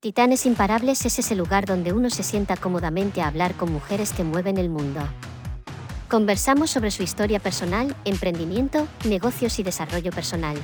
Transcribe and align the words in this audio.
Titanes 0.00 0.46
Imparables 0.46 1.04
es 1.06 1.18
ese 1.18 1.34
lugar 1.34 1.66
donde 1.66 1.92
uno 1.92 2.08
se 2.08 2.22
sienta 2.22 2.56
cómodamente 2.56 3.20
a 3.20 3.26
hablar 3.26 3.54
con 3.54 3.72
mujeres 3.72 4.12
que 4.12 4.22
mueven 4.22 4.56
el 4.56 4.68
mundo. 4.68 5.00
Conversamos 6.08 6.70
sobre 6.70 6.92
su 6.92 7.02
historia 7.02 7.40
personal, 7.40 7.96
emprendimiento, 8.04 8.86
negocios 9.04 9.58
y 9.58 9.64
desarrollo 9.64 10.12
personal. 10.12 10.56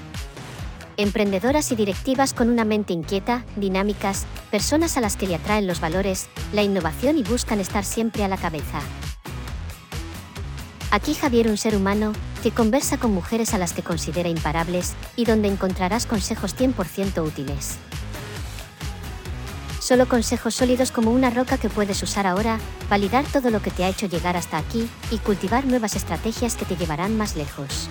Emprendedoras 0.96 1.72
y 1.72 1.74
directivas 1.74 2.32
con 2.32 2.48
una 2.48 2.64
mente 2.64 2.92
inquieta, 2.92 3.44
dinámicas, 3.56 4.24
personas 4.52 4.96
a 4.96 5.00
las 5.00 5.16
que 5.16 5.27
le 5.27 5.35
atraen 5.35 5.66
los 5.66 5.80
valores, 5.80 6.29
la 6.53 6.62
innovación 6.62 7.19
y 7.19 7.25
buscan 7.25 7.59
estar 7.59 7.85
siempre 7.85 8.23
a 8.23 8.29
la 8.29 8.37
cabeza. 8.37 8.80
Aquí 10.93 11.12
Javier, 11.12 11.48
un 11.48 11.57
ser 11.57 11.75
humano, 11.75 12.12
que 12.45 12.53
conversa 12.53 12.98
con 12.98 13.12
mujeres 13.12 13.53
a 13.53 13.59
las 13.59 13.73
que 13.73 13.82
considera 13.82 14.29
imparables 14.29 14.95
y 15.16 15.25
donde 15.25 15.48
encontrarás 15.48 16.07
consejos 16.07 16.55
100% 16.57 17.27
útiles. 17.27 17.79
Solo 19.85 20.09
consejos 20.09 20.55
sólidos 20.55 20.91
como 20.91 21.11
una 21.11 21.29
roca 21.29 21.59
que 21.59 21.69
puedes 21.69 22.02
usar 22.02 22.27
ahora, 22.27 22.59
validar 22.88 23.27
todo 23.30 23.51
lo 23.51 23.61
que 23.61 23.70
te 23.70 23.84
ha 23.84 23.91
hecho 23.91 24.06
llegar 24.06 24.34
hasta 24.34 24.56
aquí 24.56 24.88
y 25.11 25.19
cultivar 25.19 25.66
nuevas 25.66 25.95
estrategias 25.95 26.56
que 26.56 26.65
te 26.65 26.75
llevarán 26.75 27.19
más 27.19 27.37
lejos. 27.37 27.91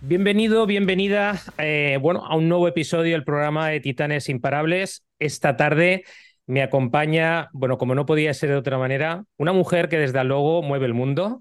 Bienvenido, 0.00 0.66
bienvenida 0.66 1.40
eh, 1.58 1.96
bueno, 2.02 2.26
a 2.26 2.34
un 2.34 2.48
nuevo 2.48 2.66
episodio 2.66 3.12
del 3.12 3.22
programa 3.22 3.68
de 3.68 3.78
Titanes 3.78 4.28
Imparables. 4.28 5.04
Esta 5.20 5.56
tarde 5.56 6.02
me 6.48 6.64
acompaña, 6.64 7.50
bueno, 7.52 7.78
como 7.78 7.94
no 7.94 8.04
podía 8.04 8.34
ser 8.34 8.48
de 8.48 8.56
otra 8.56 8.78
manera, 8.78 9.22
una 9.36 9.52
mujer 9.52 9.88
que 9.88 9.98
desde 9.98 10.24
luego 10.24 10.60
mueve 10.64 10.86
el 10.86 10.94
mundo 10.94 11.38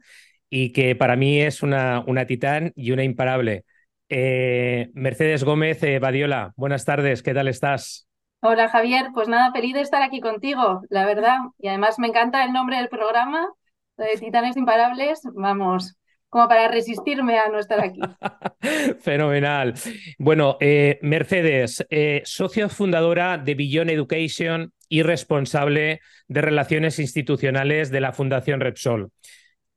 y 0.48 0.74
que 0.74 0.96
para 0.96 1.16
mí 1.16 1.42
es 1.42 1.64
una, 1.64 2.04
una 2.06 2.28
titán 2.28 2.72
y 2.76 2.92
una 2.92 3.04
imparable. 3.04 3.66
Eh, 4.10 4.90
Mercedes 4.94 5.44
Gómez 5.44 5.84
eh, 5.84 6.00
Badiola, 6.00 6.54
buenas 6.56 6.86
tardes, 6.86 7.22
¿qué 7.22 7.34
tal 7.34 7.50
estás? 7.50 8.08
Hola 8.42 8.70
Javier, 8.70 9.08
pues 9.14 9.28
nada, 9.28 9.52
feliz 9.52 9.74
de 9.74 9.82
estar 9.82 10.02
aquí 10.02 10.22
contigo, 10.22 10.82
la 10.90 11.06
verdad. 11.06 11.40
Y 11.59 11.68
además 11.68 12.00
me 12.00 12.08
encanta 12.08 12.46
el 12.46 12.54
nombre 12.54 12.78
del 12.78 12.88
programa, 12.88 13.50
de 13.98 14.16
Titanes 14.18 14.56
Imparables, 14.56 15.22
vamos, 15.34 15.98
como 16.30 16.48
para 16.48 16.70
resistirme 16.70 17.38
a 17.38 17.50
no 17.50 17.59
estar 17.59 17.81
aquí. 17.81 18.00
Fenomenal. 19.02 19.73
Bueno, 20.18 20.56
eh, 20.62 21.00
Mercedes, 21.02 21.86
socio 22.24 22.70
fundadora 22.70 23.38
de 23.38 23.56
Beyond 23.56 23.90
Education 23.90 24.72
y 24.88 25.02
responsable 25.02 26.00
de 26.30 26.42
relaciones 26.42 27.00
institucionales 27.00 27.92
de 27.92 28.00
la 28.00 28.14
Fundación 28.14 28.62
Repsol. 28.62 29.12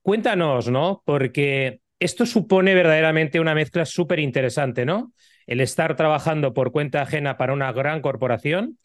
Cuéntanos, 0.02 0.70
¿no? 0.70 1.02
Porque 1.04 1.80
esto 2.00 2.26
supone 2.26 2.74
verdaderamente 2.74 3.38
una 3.40 3.54
mezcla 3.54 3.84
súper 3.84 4.18
interesante, 4.18 4.84
¿no? 4.84 5.12
El 5.46 5.60
estar 5.60 5.96
trabajando 5.96 6.54
por 6.54 6.72
cuenta 6.72 7.02
ajena 7.02 7.36
para 7.36 7.52
una 7.52 7.72
gran 7.72 8.00
corporación 8.00 8.78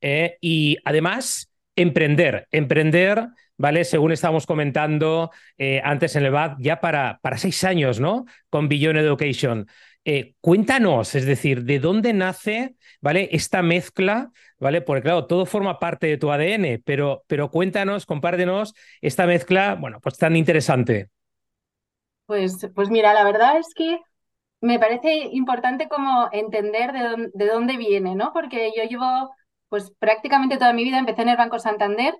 eh, 0.00 0.38
y 0.40 0.78
además 0.84 1.52
emprender, 1.76 2.46
emprender, 2.52 3.28
¿vale? 3.56 3.84
Según 3.84 4.12
estábamos 4.12 4.46
comentando 4.46 5.30
eh, 5.58 5.80
antes 5.84 6.14
en 6.16 6.24
el 6.24 6.30
BAD, 6.30 6.56
ya 6.60 6.80
para, 6.80 7.18
para 7.22 7.38
seis 7.38 7.64
años, 7.64 8.00
¿no? 8.00 8.24
Con 8.48 8.68
Beyond 8.68 8.98
Education. 8.98 9.66
Eh, 10.04 10.34
cuéntanos, 10.40 11.14
es 11.14 11.26
decir, 11.26 11.64
¿de 11.64 11.78
dónde 11.78 12.12
nace, 12.12 12.76
¿vale? 13.00 13.28
Esta 13.32 13.62
mezcla, 13.62 14.30
¿vale? 14.58 14.80
Porque 14.80 15.02
claro, 15.02 15.26
todo 15.26 15.44
forma 15.44 15.78
parte 15.78 16.06
de 16.06 16.16
tu 16.18 16.30
ADN, 16.30 16.80
pero, 16.84 17.24
pero 17.26 17.50
cuéntanos, 17.50 18.06
compártenos 18.06 18.74
esta 19.00 19.26
mezcla, 19.26 19.74
bueno, 19.74 20.00
pues 20.00 20.16
tan 20.16 20.36
interesante. 20.36 21.10
Pues, 22.30 22.70
pues 22.76 22.90
mira, 22.90 23.12
la 23.12 23.24
verdad 23.24 23.58
es 23.58 23.74
que 23.74 23.98
me 24.60 24.78
parece 24.78 25.30
importante 25.32 25.88
como 25.88 26.28
entender 26.30 26.92
de 26.92 27.46
dónde, 27.46 27.76
viene, 27.76 28.14
¿no? 28.14 28.32
Porque 28.32 28.70
yo 28.76 28.84
llevo 28.84 29.34
pues 29.68 29.90
prácticamente 29.98 30.56
toda 30.56 30.72
mi 30.72 30.84
vida, 30.84 31.00
empecé 31.00 31.22
en 31.22 31.30
el 31.30 31.36
Banco 31.36 31.58
Santander 31.58 32.14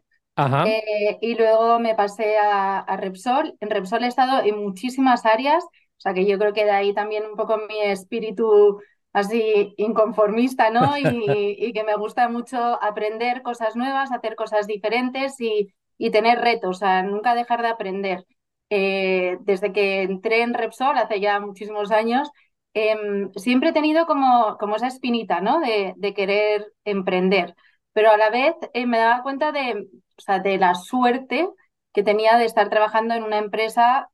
eh, 0.67 1.17
y 1.21 1.37
luego 1.37 1.79
me 1.79 1.95
pasé 1.95 2.39
a, 2.39 2.97
Repsol. 2.97 3.55
En 3.61 3.71
Repsol 3.71 4.03
he 4.03 4.09
estado 4.09 4.43
en 4.45 4.59
muchísimas 4.59 5.25
áreas, 5.27 5.63
o 5.63 6.01
sea 6.01 6.13
que 6.13 6.27
yo 6.27 6.41
creo 6.41 6.53
que 6.53 6.65
de 6.65 6.73
ahí 6.73 6.93
también 6.93 7.25
un 7.25 7.37
poco 7.37 7.59
mi 7.69 7.81
espíritu 7.81 8.81
así 9.13 9.75
inconformista, 9.77 10.71
¿no? 10.71 10.99
Y, 10.99 11.55
y 11.57 11.73
que 11.73 11.85
me 11.85 11.95
gusta 11.95 12.29
mucho 12.29 12.83
aprender 12.83 13.43
cosas 13.43 13.77
nuevas, 13.77 14.11
hacer 14.11 14.35
cosas 14.35 14.67
diferentes 14.67 15.41
y, 15.41 15.73
y 15.99 16.11
tener 16.11 16.41
retos, 16.41 16.79
o 16.79 16.81
sea, 16.81 17.05
nunca 17.05 17.37
dejar 17.37 17.63
de 17.63 17.69
aprender. 17.69 18.25
Eh, 18.71 19.39
desde 19.41 19.73
que 19.73 20.03
entré 20.03 20.43
en 20.43 20.55
Repsol 20.55 20.97
hace 20.99 21.21
ya 21.21 21.41
muchísimos 21.41 21.91
años, 21.91 22.31
em, 22.75 23.33
siempre 23.35 23.71
he 23.71 23.73
tenido 23.73 24.07
como, 24.07 24.57
como 24.59 24.77
esa 24.77 24.87
espinita, 24.87 25.41
¿no? 25.41 25.61
De, 25.61 26.15
querer 26.15 26.73
emprender, 26.85 27.55
pero 27.93 28.11
a 28.13 28.17
la 28.17 28.31
vez 28.31 28.55
eh, 28.75 28.87
me 28.87 28.99
daba 28.99 29.23
cuenta 29.23 29.53
de, 29.53 29.89
o 30.19 30.21
sea, 30.23 30.39
de 30.39 30.59
la 30.59 30.75
suerte 30.75 31.49
que 31.93 32.03
tenía 32.05 32.37
de 32.39 32.45
estar 32.47 32.69
trabajando 32.71 33.15
en 33.15 33.25
una 33.25 33.39
empresa 33.39 34.09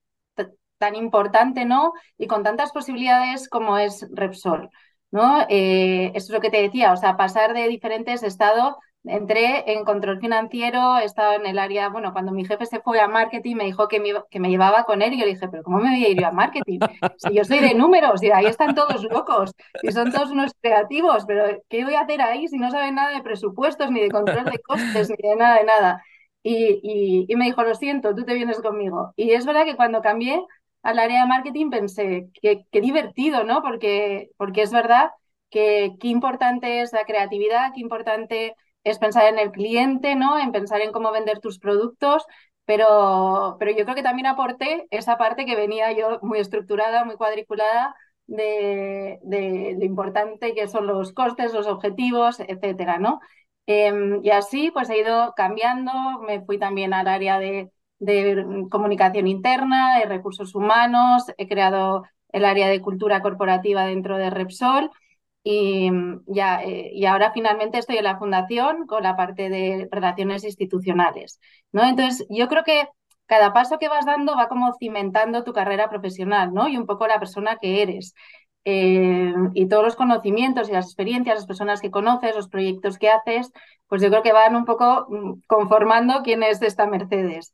tan 0.79 0.95
importante, 0.95 1.65
¿no? 1.65 1.93
Y 2.19 2.27
con 2.27 2.43
tantas 2.43 2.73
posibilidades 2.73 3.49
como 3.49 3.79
es 3.79 4.07
Repsol, 4.13 4.71
¿no? 5.11 5.43
Eh, 5.49 6.13
eso 6.15 6.27
es 6.27 6.31
lo 6.31 6.41
que 6.41 6.51
te 6.51 6.63
decía, 6.63 6.93
o 6.93 6.97
sea, 6.97 7.17
pasar 7.17 7.55
de 7.55 7.69
diferentes 7.69 8.23
estados 8.23 8.77
entré 9.09 9.73
en 9.73 9.85
control 9.85 10.21
financiero, 10.21 10.99
he 10.99 11.05
estado 11.05 11.35
en 11.35 11.47
el 11.47 11.59
área, 11.59 11.89
bueno, 11.89 12.13
cuando 12.13 12.33
mi 12.33 12.45
jefe 12.45 12.67
se 12.67 12.81
fue 12.81 13.01
a 13.01 13.09
marketing 13.09 13.57
me 13.57 13.65
dijo 13.65 13.89
que 13.89 14.01
me, 14.01 14.13
que 14.31 14.41
me 14.41 14.49
llevaba 14.49 14.85
con 14.85 15.03
él 15.03 15.13
y 15.15 15.19
yo 15.19 15.25
le 15.25 15.35
dije, 15.35 15.49
pero 15.49 15.63
¿cómo 15.63 15.79
me 15.79 15.91
voy 15.91 16.05
a 16.05 16.09
ir 16.09 16.21
yo 16.21 16.27
a 16.27 16.33
marketing? 16.33 16.81
Si 17.19 17.35
yo 17.35 17.45
soy 17.45 17.61
de 17.61 17.75
números 17.75 18.23
y 18.23 18.31
ahí 18.31 18.47
están 18.47 18.75
todos 18.75 19.05
locos 19.05 19.53
y 19.83 19.93
son 19.93 20.13
todos 20.13 20.31
unos 20.31 20.53
creativos, 20.61 21.25
pero 21.27 21.63
¿qué 21.69 21.85
voy 21.85 21.95
a 21.95 22.01
hacer 22.01 22.21
ahí 22.23 22.49
si 22.49 22.59
no 22.59 22.71
saben 22.71 22.97
nada 22.97 23.15
de 23.15 23.23
presupuestos, 23.23 23.91
ni 23.91 24.01
de 24.01 24.11
control 24.11 24.45
de 24.45 24.59
costes, 24.59 25.11
ni 25.11 25.29
de 25.29 25.37
nada 25.37 25.59
de 25.59 25.65
nada? 25.65 26.03
Y, 26.43 27.27
y, 27.29 27.37
me 27.37 27.47
dijo, 27.47 27.65
lo 27.65 27.75
siento, 27.75 28.15
tú 28.15 28.25
te 28.25 28.35
vienes 28.35 28.61
conmigo. 28.61 29.13
Y 29.17 29.33
es 29.33 29.45
verdad 29.45 29.65
que 29.65 29.75
cuando 29.75 30.01
cambié 30.01 30.41
al 30.83 30.99
área 31.01 31.23
de 31.23 31.29
marketing 31.29 31.71
pensé, 31.71 32.29
qué, 32.41 32.65
qué 32.71 32.81
divertido, 32.81 33.43
¿no? 33.43 33.63
Porque, 33.63 34.31
porque 34.37 34.63
es 34.63 34.71
verdad 34.71 35.11
que 35.51 35.97
qué 36.01 36.09
importante 36.09 36.83
es 36.83 36.93
la 36.93 37.05
creatividad, 37.05 37.73
qué 37.75 37.81
importante 37.81 38.55
es 38.87 38.99
pensar 38.99 39.27
en 39.29 39.39
el 39.39 39.51
cliente, 39.53 40.15
¿no? 40.15 40.39
En 40.39 40.53
pensar 40.53 40.81
en 40.81 40.93
cómo 40.93 41.13
vender 41.13 41.41
tus 41.41 41.59
productos, 41.59 42.25
pero, 42.65 43.57
pero 43.59 43.71
yo 43.73 43.85
creo 43.85 43.95
que 43.97 44.03
también 44.03 44.27
aporté 44.27 44.87
esa 44.91 45.19
parte 45.19 45.47
que 45.47 45.57
venía 45.57 45.93
yo 45.93 46.19
muy 46.23 46.39
estructurada, 46.41 47.05
muy 47.05 47.17
cuadriculada 47.17 47.95
de, 48.27 49.19
de 49.23 49.75
lo 49.79 49.85
importante 49.85 50.55
que 50.55 50.69
son 50.69 50.87
los 50.87 51.13
costes, 51.13 51.53
los 51.53 51.67
objetivos, 51.67 52.41
etcétera, 52.41 52.99
¿no? 52.99 53.21
Em, 53.67 54.21
y 54.25 54.31
así 54.31 54.71
pues 54.71 54.89
he 54.91 54.99
ido 55.01 55.33
cambiando, 55.37 55.93
me 56.27 56.41
fui 56.45 56.59
también 56.59 56.95
al 56.95 57.09
área 57.09 57.39
de, 57.39 57.71
de 57.99 58.45
comunicación 58.71 59.27
interna, 59.27 59.99
de 59.99 60.07
recursos 60.07 60.55
humanos, 60.55 61.25
he 61.37 61.49
creado 61.49 62.05
el 62.33 62.45
área 62.45 62.69
de 62.69 62.81
cultura 62.81 63.23
corporativa 63.23 63.85
dentro 63.87 64.19
de 64.19 64.31
Repsol 64.31 64.91
y, 65.49 65.89
ya, 66.27 66.61
eh, 66.65 66.91
y 66.93 67.05
ahora 67.07 67.31
finalmente 67.33 67.79
estoy 67.79 67.99
en 67.99 68.05
la 68.05 68.19
fundación 68.19 68.85
con 68.89 69.05
la 69.05 69.17
parte 69.17 69.49
de 69.49 69.89
relaciones 69.93 70.43
institucionales. 70.43 71.39
¿no? 71.71 71.85
Entonces, 71.85 72.27
yo 72.29 72.49
creo 72.49 72.65
que 72.65 72.89
cada 73.27 73.53
paso 73.53 73.79
que 73.79 73.89
vas 73.89 74.05
dando 74.07 74.35
va 74.37 74.49
como 74.49 74.75
cimentando 74.81 75.45
tu 75.45 75.53
carrera 75.53 75.89
profesional 75.89 76.53
¿no? 76.53 76.67
y 76.67 76.77
un 76.77 76.85
poco 76.85 77.07
la 77.07 77.21
persona 77.21 77.59
que 77.61 77.81
eres. 77.81 78.13
Eh, 78.65 79.33
y 79.55 79.69
todos 79.69 79.85
los 79.85 79.95
conocimientos 79.95 80.69
y 80.69 80.73
las 80.73 80.87
experiencias, 80.87 81.37
las 81.37 81.47
personas 81.47 81.81
que 81.81 81.93
conoces, 81.93 82.35
los 82.35 82.49
proyectos 82.49 82.99
que 82.99 83.11
haces, 83.11 83.53
pues 83.87 84.03
yo 84.03 84.09
creo 84.11 84.25
que 84.25 84.33
van 84.33 84.57
un 84.57 84.65
poco 84.65 85.07
mm, 85.09 85.43
conformando 85.47 86.23
quién 86.25 86.43
es 86.43 86.61
esta 86.61 86.89
Mercedes. 86.89 87.53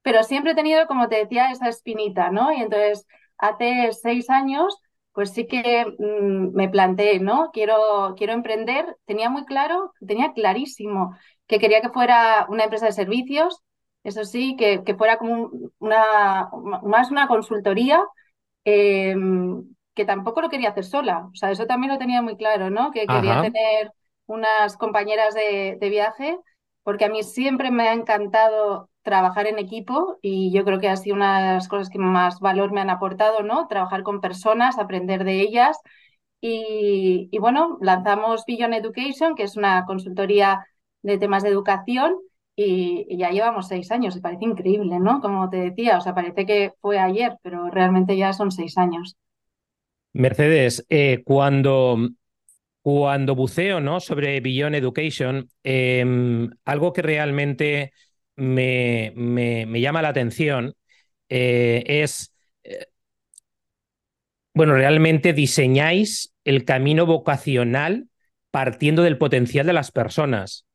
Pero 0.00 0.22
siempre 0.22 0.52
he 0.52 0.54
tenido, 0.54 0.86
como 0.86 1.08
te 1.08 1.16
decía, 1.16 1.50
esa 1.50 1.68
espinita, 1.68 2.30
¿no? 2.30 2.52
Y 2.54 2.62
entonces, 2.62 3.06
hace 3.36 3.90
seis 3.92 4.30
años 4.30 4.78
pues 5.14 5.32
sí 5.32 5.46
que 5.46 5.86
mm, 5.98 6.54
me 6.54 6.68
planteé, 6.68 7.20
¿no? 7.20 7.50
Quiero, 7.52 8.14
quiero 8.18 8.34
emprender. 8.34 8.96
Tenía 9.06 9.30
muy 9.30 9.46
claro, 9.46 9.94
tenía 10.06 10.32
clarísimo 10.34 11.16
que 11.46 11.58
quería 11.58 11.80
que 11.82 11.90
fuera 11.90 12.46
una 12.50 12.64
empresa 12.64 12.86
de 12.86 12.92
servicios, 12.92 13.60
eso 14.04 14.24
sí, 14.24 14.56
que, 14.58 14.82
que 14.84 14.96
fuera 14.96 15.18
como 15.18 15.50
una, 15.78 16.50
más 16.82 17.10
una 17.10 17.28
consultoría, 17.28 18.02
em, 18.64 19.64
que 19.94 20.04
tampoco 20.04 20.40
lo 20.42 20.50
quería 20.50 20.70
hacer 20.70 20.84
sola. 20.84 21.28
O 21.32 21.36
sea, 21.36 21.50
eso 21.50 21.66
también 21.66 21.92
lo 21.92 21.98
tenía 21.98 22.22
muy 22.22 22.36
claro, 22.36 22.70
¿no? 22.70 22.90
Que 22.90 23.06
quería 23.06 23.40
tener 23.40 23.92
unas 24.26 24.76
compañeras 24.76 25.34
de, 25.34 25.76
de 25.80 25.88
viaje, 25.90 26.38
porque 26.82 27.04
a 27.06 27.08
mí 27.08 27.22
siempre 27.22 27.70
me 27.70 27.88
ha 27.88 27.92
encantado 27.94 28.90
trabajar 29.04 29.46
en 29.46 29.58
equipo 29.58 30.18
y 30.22 30.50
yo 30.50 30.64
creo 30.64 30.80
que 30.80 30.88
ha 30.88 30.96
sido 30.96 31.14
una 31.14 31.38
de 31.38 31.54
las 31.54 31.68
cosas 31.68 31.90
que 31.90 31.98
más 31.98 32.40
valor 32.40 32.72
me 32.72 32.80
han 32.80 32.90
aportado, 32.90 33.42
¿no? 33.42 33.68
Trabajar 33.68 34.02
con 34.02 34.20
personas, 34.20 34.78
aprender 34.78 35.24
de 35.24 35.40
ellas. 35.40 35.78
Y, 36.40 37.30
bueno, 37.38 37.78
lanzamos 37.80 38.44
Beyond 38.46 38.74
Education, 38.74 39.34
que 39.34 39.44
es 39.44 39.56
una 39.56 39.84
consultoría 39.86 40.66
de 41.02 41.18
temas 41.18 41.42
de 41.42 41.50
educación, 41.50 42.16
y, 42.56 43.16
ya 43.16 43.30
llevamos 43.30 43.68
seis 43.68 43.90
años, 43.90 44.16
y 44.16 44.20
parece 44.20 44.44
increíble, 44.44 44.98
¿no? 45.00 45.20
Como 45.20 45.48
te 45.48 45.58
decía, 45.58 45.96
o 45.96 46.00
sea, 46.00 46.14
parece 46.14 46.44
que 46.44 46.72
fue 46.80 46.98
ayer, 46.98 47.36
pero 47.42 47.70
realmente 47.70 48.16
ya 48.16 48.32
son 48.32 48.50
seis 48.50 48.76
años. 48.76 49.16
Mercedes, 50.12 50.84
eh, 50.90 51.22
cuando 51.24 51.98
cuando 52.84 53.34
buceo 53.34 53.80
¿no? 53.80 53.98
sobre 53.98 54.42
Beyond 54.42 54.74
Education, 54.74 55.48
em, 55.62 56.50
algo 56.66 56.92
que 56.92 57.00
realmente 57.00 57.92
me, 58.36 59.12
me, 59.16 59.80
llama 59.80 60.02
la 60.02 60.08
atención 60.08 60.74
eh, 61.28 61.84
es, 61.86 62.34
eh, 62.64 62.86
bueno, 64.52 64.74
realmente 64.74 65.32
diseñáis 65.32 66.34
el 66.44 66.64
camino 66.64 67.06
vocacional 67.06 68.08
partiendo 68.50 69.02
del 69.02 69.18
potencial 69.18 69.66
de 69.66 69.72
las 69.72 69.90
personas. 69.90 70.66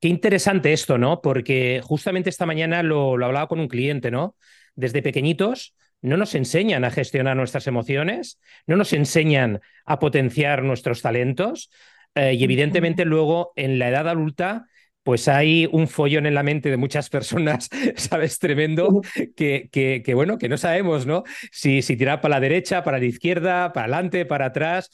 Qué 0.00 0.08
interesante 0.08 0.72
esto, 0.72 0.98
¿no? 0.98 1.22
Porque 1.22 1.80
justamente 1.82 2.28
esta 2.30 2.46
mañana 2.46 2.82
lo, 2.82 3.16
lo 3.16 3.26
hablaba 3.26 3.48
con 3.48 3.60
un 3.60 3.68
cliente, 3.68 4.10
¿no? 4.10 4.36
Desde 4.74 5.02
pequeñitos 5.02 5.74
no 6.02 6.16
nos 6.16 6.34
enseñan 6.34 6.84
a 6.84 6.90
gestionar 6.90 7.36
nuestras 7.36 7.66
emociones, 7.66 8.38
no 8.66 8.76
nos 8.76 8.92
enseñan 8.92 9.60
a 9.84 9.98
potenciar 9.98 10.62
nuestros 10.62 11.02
talentos 11.02 11.70
eh, 12.14 12.34
y 12.34 12.44
evidentemente 12.44 13.04
luego 13.04 13.52
en 13.56 13.78
la 13.78 13.88
edad 13.88 14.08
adulta 14.08 14.66
pues 15.06 15.28
hay 15.28 15.68
un 15.70 15.86
follón 15.86 16.26
en 16.26 16.34
la 16.34 16.42
mente 16.42 16.68
de 16.68 16.76
muchas 16.76 17.08
personas, 17.10 17.68
¿sabes? 17.94 18.40
Tremendo, 18.40 19.02
que, 19.36 19.68
que, 19.70 20.14
bueno, 20.14 20.36
que 20.36 20.48
no 20.48 20.58
sabemos, 20.58 21.06
¿no? 21.06 21.22
Si, 21.52 21.80
si 21.80 21.96
tirar 21.96 22.20
para 22.20 22.34
la 22.34 22.40
derecha, 22.40 22.82
para 22.82 22.98
la 22.98 23.04
izquierda, 23.04 23.72
para 23.72 23.84
adelante, 23.84 24.26
para 24.26 24.46
atrás. 24.46 24.90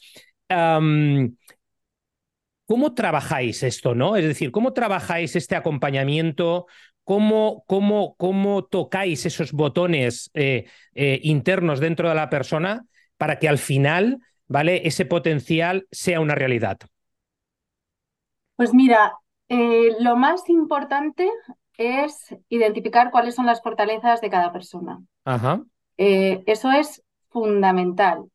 ¿Cómo 2.67 2.93
trabajáis 2.93 3.63
esto, 3.63 3.95
no? 3.95 4.15
Es 4.15 4.23
decir, 4.25 4.51
¿cómo 4.51 4.71
trabajáis 4.73 5.35
este 5.35 5.55
acompañamiento? 5.55 6.67
¿Cómo, 7.03 7.63
cómo, 7.65 8.13
cómo 8.15 8.65
tocáis 8.65 9.25
esos 9.25 9.51
botones 9.51 10.29
eh, 10.35 10.65
eh, 10.93 11.21
internos 11.23 11.79
dentro 11.79 12.07
de 12.07 12.13
la 12.15 12.29
persona 12.29 12.85
para 13.17 13.39
que 13.39 13.49
al 13.49 13.57
final, 13.57 14.19
¿vale? 14.45 14.87
Ese 14.87 15.05
potencial 15.05 15.87
sea 15.89 16.19
una 16.19 16.35
realidad. 16.35 16.77
Pues 18.55 18.73
mira, 18.73 19.13
eh, 19.49 19.95
lo 19.99 20.15
más 20.15 20.49
importante 20.49 21.29
es 21.77 22.35
identificar 22.49 23.11
cuáles 23.11 23.35
son 23.35 23.45
las 23.45 23.61
fortalezas 23.61 24.21
de 24.21 24.29
cada 24.29 24.51
persona. 24.51 24.99
Ajá. 25.25 25.61
eso 25.97 26.71
es 26.71 27.03
fundamental. 27.29 28.25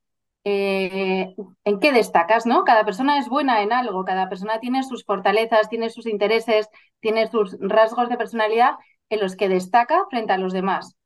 Eh, 0.44 1.34
en 1.64 1.78
qué 1.78 1.92
destacas, 1.92 2.46
¿no? 2.46 2.64
Cada 2.64 2.84
persona 2.84 3.18
es 3.18 3.28
buena 3.28 3.62
en 3.62 3.72
algo, 3.72 4.04
cada 4.04 4.30
persona 4.30 4.60
tiene 4.60 4.82
sus 4.82 5.04
fortalezas, 5.04 5.68
tiene 5.68 5.90
sus 5.90 6.06
intereses, 6.06 6.68
tiene 7.00 7.26
sus 7.26 7.56
rasgos 7.60 8.08
de 8.08 8.16
personalidad 8.16 8.76
en 9.10 9.20
los 9.20 9.36
que 9.36 9.50
destaca 9.50 10.06
frente 10.08 10.32
a 10.32 10.38
los 10.38 10.54
demás. 10.54 10.96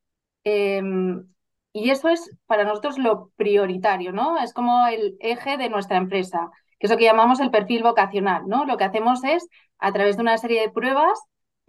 Em, 0.45 1.27
y 1.73 1.91
eso 1.91 2.09
es 2.09 2.31
para 2.47 2.65
nosotros 2.65 2.99
lo 2.99 3.31
prioritario, 3.37 4.13
¿no? 4.13 4.39
Es 4.39 4.53
como 4.53 4.87
el 4.87 5.17
eje 5.21 5.57
de 5.57 5.71
nuestra 5.71 5.97
empresa, 5.97 6.51
que 6.79 6.87
es 6.87 6.91
lo 6.91 6.97
que 6.99 7.05
llamamos 7.05 7.41
el 7.41 7.51
perfil 7.51 7.83
vocacional, 7.83 8.47
¿no? 8.47 8.65
Lo 8.65 8.77
que 8.77 8.85
hacemos 8.85 9.25
es, 9.25 9.49
a 9.83 9.93
través 9.93 10.17
de 10.17 10.23
una 10.23 10.39
serie 10.39 10.61
de 10.61 10.71
pruebas, 10.71 11.19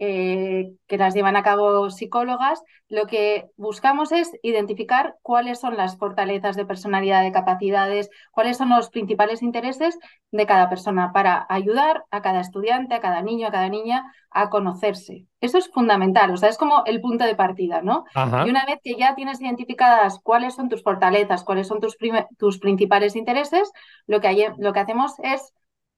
eh, 0.00 0.72
que 0.88 0.98
las 0.98 1.14
llevan 1.14 1.36
a 1.36 1.44
cabo 1.44 1.88
psicólogas, 1.88 2.60
lo 2.88 3.06
que 3.06 3.46
buscamos 3.56 4.10
es 4.10 4.32
identificar 4.42 5.16
cuáles 5.22 5.60
son 5.60 5.76
las 5.76 5.96
fortalezas 5.98 6.56
de 6.56 6.66
personalidad, 6.66 7.22
de 7.22 7.30
capacidades, 7.30 8.10
cuáles 8.32 8.56
son 8.56 8.70
los 8.70 8.90
principales 8.90 9.40
intereses 9.40 9.96
de 10.32 10.46
cada 10.46 10.68
persona 10.68 11.12
para 11.12 11.46
ayudar 11.48 12.04
a 12.10 12.22
cada 12.22 12.40
estudiante, 12.40 12.94
a 12.94 13.00
cada 13.00 13.22
niño, 13.22 13.46
a 13.46 13.52
cada 13.52 13.68
niña 13.68 14.12
a 14.30 14.50
conocerse. 14.50 15.26
Eso 15.40 15.58
es 15.58 15.70
fundamental, 15.70 16.32
o 16.32 16.36
sea, 16.36 16.48
es 16.48 16.58
como 16.58 16.82
el 16.86 17.00
punto 17.00 17.24
de 17.24 17.36
partida, 17.36 17.80
¿no? 17.80 18.04
Y 18.14 18.50
una 18.50 18.66
vez 18.66 18.80
que 18.82 18.96
ya 18.96 19.14
tienes 19.14 19.40
identificadas 19.40 20.18
cuáles 20.24 20.54
son 20.54 20.68
tus 20.68 20.82
fortalezas, 20.82 21.44
cuáles 21.44 21.68
son 21.68 21.80
tus, 21.80 21.96
tus 22.36 22.58
principales 22.58 23.14
intereses, 23.14 23.70
lo 24.06 24.20
que, 24.20 24.52
lo 24.58 24.72
que 24.72 24.80
hacemos 24.80 25.14
es 25.22 25.52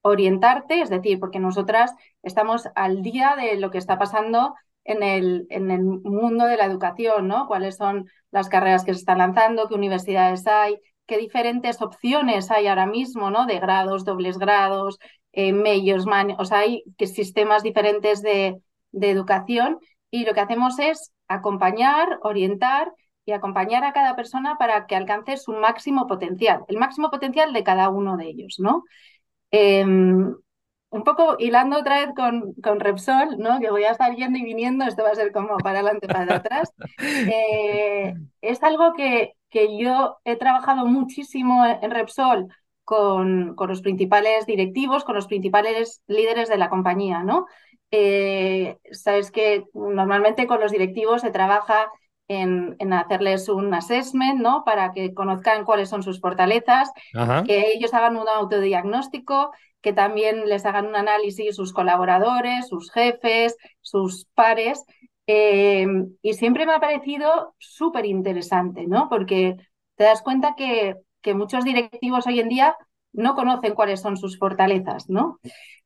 orientarte, 0.07 0.81
es 0.81 0.91
decir, 0.91 1.19
porque 1.19 1.39
nosotras 1.39 1.93
estamos 2.23 2.69
al 2.75 3.03
día 3.03 3.35
de 3.37 3.57
lo 3.57 3.71
que 3.71 3.79
está 3.79 3.99
pasando 3.99 4.55
en 4.85 5.03
el, 5.03 5.47
en 5.51 5.71
el 5.71 5.83
mundo 5.83 6.47
de 6.47 6.57
la 6.57 6.67
educación, 6.67 7.29
¿no? 7.29 7.47
Cuáles 7.47 7.77
son 7.77 8.07
las 8.31 8.49
carreras 8.49 8.85
que 8.85 8.95
se 8.95 9.01
están 9.01 9.19
lanzando, 9.19 9.69
qué 9.69 9.75
universidades 9.75 10.47
hay, 10.47 10.79
qué 11.07 11.19
diferentes 11.19 11.83
opciones 11.83 12.51
hay 12.51 12.67
ahora 12.69 12.87
mismo, 12.87 13.31
¿no? 13.31 13.47
De 13.47 13.59
grados, 13.59 14.05
dobles 14.05 14.39
grados, 14.39 14.99
eh, 15.33 15.53
medios, 15.53 16.07
o 16.39 16.45
sea, 16.45 16.59
hay 16.61 16.85
sistemas 16.99 17.63
diferentes 17.63 18.23
de, 18.23 18.61
de 18.93 19.11
educación 19.11 19.79
y 20.11 20.25
lo 20.25 20.35
que 20.35 20.41
hacemos 20.41 20.79
es 20.79 21.13
acompañar, 21.29 22.19
orientar 22.23 22.93
y 23.25 23.33
acompañar 23.33 23.85
a 23.85 23.93
cada 23.93 24.15
persona 24.15 24.57
para 24.57 24.87
que 24.87 24.97
alcance 24.97 25.37
su 25.37 25.53
máximo 25.53 26.07
potencial, 26.07 26.65
el 26.69 26.79
máximo 26.79 27.11
potencial 27.11 27.53
de 27.53 27.65
cada 27.65 27.89
uno 27.91 28.17
de 28.17 28.29
ellos, 28.29 28.57
¿no? 28.59 28.85
Em, 29.51 30.35
un 30.91 31.05
poco 31.05 31.37
hilando 31.39 31.79
otra 31.79 32.05
vez 32.05 32.15
con, 32.15 32.55
con, 32.63 32.81
Repsol, 32.81 33.39
¿no? 33.39 33.61
que 33.61 33.71
voy 33.71 33.85
a 33.85 33.93
estar 33.93 34.15
yendo 34.15 34.39
y 34.39 34.45
viniendo, 34.45 34.85
esto 34.85 35.03
va 35.03 35.11
a 35.11 35.15
ser 35.15 35.33
como 35.33 35.57
para 35.59 35.81
adelante, 35.81 36.07
para 36.09 36.37
atrás, 36.37 36.73
eh, 36.99 38.15
es 38.41 38.63
algo 38.63 38.95
que, 38.95 39.35
que, 39.51 39.79
yo 39.79 40.19
he 40.25 40.37
trabajado 40.37 40.87
muchísimo 40.87 41.65
en 41.67 41.91
Repsol 41.91 42.49
con, 42.85 43.55
con, 43.57 43.69
los 43.69 43.83
principales 43.83 44.47
directivos, 44.47 45.05
con 45.05 45.17
los 45.17 45.27
principales 45.27 46.03
líderes 46.07 46.49
de 46.49 46.57
la 46.57 46.71
compañía. 46.71 47.23
¿no? 47.23 47.47
Eh, 47.91 48.79
Sabes 48.93 49.31
que 49.31 49.65
normalmente 49.75 50.47
con 50.47 50.61
los 50.61 50.73
directivos 50.73 51.23
se 51.23 51.31
trabaja 51.31 51.91
en, 52.29 52.93
hacerles 52.93 53.49
un 53.49 53.73
assessment, 53.75 54.41
¿no? 54.41 54.65
Para 54.65 54.93
que 54.93 55.15
conozcan 55.15 55.65
cuáles 55.65 55.89
son 55.89 56.03
sus 56.03 56.21
fortalezas, 56.21 56.91
que 57.47 57.73
ellos 57.73 57.95
hagan 57.95 58.17
un 58.17 58.29
autodiagnóstico, 58.29 59.53
que 59.81 59.93
también 59.93 60.49
les 60.49 60.67
hagan 60.67 60.87
un 60.87 60.97
análisis 60.97 61.55
sus 61.55 61.73
colaboradores, 61.73 62.69
sus 62.69 62.91
jefes, 62.91 63.57
sus 63.81 64.27
pares. 64.35 64.85
Eh, 65.29 65.87
y 66.23 66.35
siempre 66.35 66.67
me 66.67 66.75
ha 66.75 66.81
parecido 66.81 67.55
súper 67.59 68.07
interesante, 68.07 68.87
¿no? 68.87 69.09
Porque 69.09 69.57
te 69.97 70.05
das 70.05 70.23
cuenta 70.23 70.55
que, 70.57 70.97
que, 71.21 71.35
muchos 71.35 71.65
directivos 71.65 72.27
hoy 72.27 72.41
en 72.41 72.49
día 72.49 72.77
no 73.13 73.35
conocen 73.35 73.75
cuáles 73.75 74.01
son 74.01 74.17
sus 74.17 74.39
fortalezas, 74.39 75.09
¿no? 75.09 75.41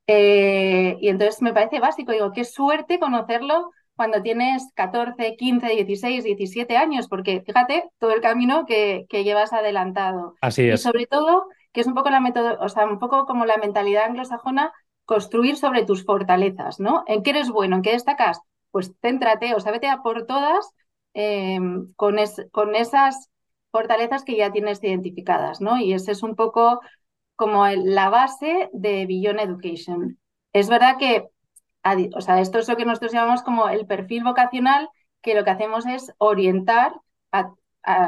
Eh, 0.06 0.96
y 1.00 1.08
entonces 1.08 1.40
me 1.40 1.52
parece 1.52 1.78
básico, 1.78 2.12
digo, 2.12 2.32
qué 2.32 2.44
suerte 2.44 2.98
conocerlo 2.98 3.70
cuando 3.96 4.22
tienes 4.22 4.70
14, 4.74 5.36
15, 5.36 5.68
16, 5.68 6.24
17 6.24 6.76
años, 6.76 7.08
porque 7.08 7.42
fíjate 7.42 7.84
todo 7.98 8.12
el 8.12 8.20
camino 8.20 8.64
que, 8.66 9.06
que 9.08 9.24
llevas 9.24 9.52
adelantado. 9.52 10.34
Así 10.40 10.68
es. 10.68 10.80
Y 10.80 10.82
sobre 10.82 11.06
todo, 11.06 11.46
que 11.72 11.82
es 11.82 11.86
un 11.86 11.94
poco 11.94 12.10
la 12.10 12.20
método, 12.20 12.56
o 12.60 12.68
sea, 12.68 12.86
un 12.86 12.98
poco 12.98 13.26
como 13.26 13.44
la 13.44 13.58
mentalidad 13.58 14.04
anglosajona, 14.04 14.72
construir 15.04 15.56
sobre 15.56 15.84
tus 15.84 16.04
fortalezas, 16.04 16.80
¿no? 16.80 17.04
¿En 17.06 17.22
qué 17.22 17.30
eres 17.30 17.50
bueno? 17.50 17.76
¿En 17.76 17.82
qué 17.82 17.92
destacas? 17.92 18.40
Pues 18.70 18.92
céntrate, 19.02 19.54
o 19.54 19.60
sea, 19.60 19.72
vete 19.72 19.88
a 19.88 20.02
por 20.02 20.24
todas 20.24 20.70
em, 21.14 21.92
con, 21.94 22.16
con 22.52 22.76
esas 22.76 23.28
fortalezas 23.72 24.24
que 24.24 24.36
ya 24.36 24.52
tienes 24.52 24.82
identificadas, 24.82 25.60
¿no? 25.60 25.78
Y 25.78 25.92
ese 25.92 26.12
es 26.12 26.22
un 26.22 26.36
poco 26.36 26.80
como 27.36 27.66
la 27.66 28.08
base 28.10 28.68
de 28.72 29.06
Beyond 29.06 29.40
Education. 29.40 30.18
Es 30.52 30.68
verdad 30.68 30.96
que 30.98 31.28
o 32.14 32.20
sea, 32.20 32.40
esto 32.40 32.58
es 32.58 32.68
lo 32.68 32.76
que 32.76 32.84
nosotros 32.84 33.12
llamamos 33.12 33.42
como 33.42 33.68
el 33.68 33.86
perfil 33.86 34.24
vocacional, 34.24 34.88
que 35.22 35.34
lo 35.34 35.44
que 35.44 35.50
hacemos 35.50 35.86
es 35.86 36.12
orientar 36.18 36.94
a, 37.32 37.52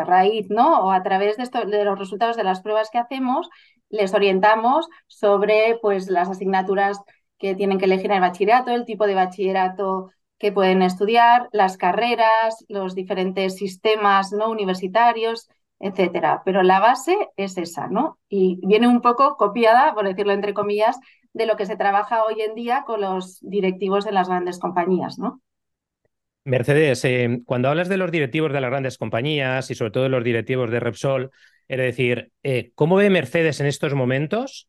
raíz, 0.05 0.50
¿no? 0.50 0.81
O 0.81 0.93
a 0.93 1.02
través 1.02 1.38
de, 1.38 1.45
esto, 1.45 1.64
de 1.64 1.85
los 1.85 1.99
resultados 1.99 2.37
de 2.37 2.45
las 2.45 2.61
pruebas 2.61 2.91
que 2.91 2.99
hacemos, 2.99 3.49
les 3.88 4.12
orientamos 4.12 4.87
sobre 5.07 5.79
pues, 5.81 6.09
las 6.09 6.29
asignaturas 6.29 7.00
que 7.38 7.55
tienen 7.55 7.79
que 7.79 7.87
elegir 7.87 8.07
en 8.07 8.17
el 8.17 8.21
bachillerato, 8.21 8.71
el 8.71 8.85
tipo 8.85 9.07
de 9.07 9.14
bachillerato 9.14 10.11
que 10.38 10.52
pueden 10.52 10.83
estudiar, 10.83 11.49
las 11.52 11.76
carreras, 11.76 12.64
los 12.69 12.95
diferentes 12.95 13.57
sistemas 13.57 14.33
no 14.33 14.50
universitarios, 14.50 15.49
etcétera. 15.79 16.43
Pero 16.45 16.62
la 16.62 16.81
base 16.81 17.17
es 17.37 17.57
esa, 17.59 17.88
¿no? 17.88 18.19
Y 18.29 18.61
viene 18.67 18.88
un 18.88 19.00
poco 19.00 19.37
copiada, 19.37 19.95
por 19.95 20.07
decirlo 20.07 20.33
entre 20.33 20.55
comillas, 20.55 20.99
de 21.35 21.47
lo 21.47 21.57
que 21.57 21.67
se 21.67 21.77
trabaja 21.77 22.25
hoy 22.25 22.41
en 22.41 22.55
día 22.55 22.85
con 22.87 23.01
los 23.01 23.39
directivos 23.41 24.05
de 24.05 24.12
las 24.12 24.29
grandes 24.29 24.59
compañías, 24.59 25.19
¿no? 25.19 25.41
Mercedes, 26.45 27.05
eh, 27.05 27.41
cuando 27.45 27.69
hablas 27.69 27.89
de 27.89 27.97
los 27.97 28.11
directivos 28.11 28.53
de 28.53 28.61
las 28.61 28.71
grandes 28.71 28.99
compañías 28.99 29.71
y 29.71 29.75
sobre 29.75 29.93
todo 29.93 30.03
de 30.05 30.09
los 30.09 30.25
directivos 30.25 30.71
de 30.71 30.81
Repsol, 30.81 31.31
es 31.69 31.79
decir, 31.79 32.33
eh, 32.43 32.73
¿cómo 32.75 32.97
ve 32.97 33.11
Mercedes 33.11 33.61
en 33.61 33.67
estos 33.67 33.95
momentos 33.95 34.69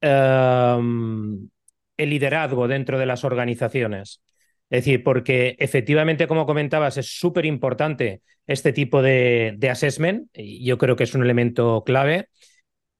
em, 0.00 1.48
el 1.96 2.10
liderazgo 2.10 2.68
dentro 2.68 2.98
de 2.98 3.06
las 3.06 3.24
organizaciones? 3.24 4.22
Es 4.68 4.84
decir, 4.84 5.02
porque 5.02 5.56
efectivamente, 5.58 6.26
como 6.26 6.46
comentabas, 6.46 6.98
es 6.98 7.18
súper 7.18 7.46
importante 7.46 8.22
este 8.46 8.72
tipo 8.72 9.00
de, 9.00 9.54
de 9.56 9.70
assessment, 9.70 10.28
y 10.34 10.64
yo 10.66 10.76
creo 10.76 10.96
que 10.96 11.04
es 11.04 11.14
un 11.14 11.22
elemento 11.22 11.84
clave, 11.84 12.28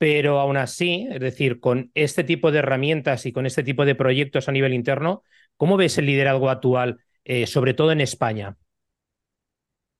pero 0.05 0.39
aún 0.39 0.59
así, 0.59 1.09
es 1.11 1.19
decir, 1.19 1.61
con 1.61 1.91
este 1.95 2.25
tipo 2.25 2.53
de 2.53 2.59
herramientas 2.59 3.25
y 3.25 3.33
con 3.33 3.47
este 3.47 3.63
tipo 3.63 3.87
de 3.87 3.95
proyectos 3.95 4.51
a 4.51 4.53
nivel 4.53 4.75
interno, 4.75 5.23
¿cómo 5.57 5.79
ves 5.79 5.97
el 5.97 6.05
liderazgo 6.05 6.51
actual, 6.51 6.99
eh, 7.25 7.47
sobre 7.47 7.73
todo 7.73 7.91
en 7.91 8.03
España? 8.03 8.55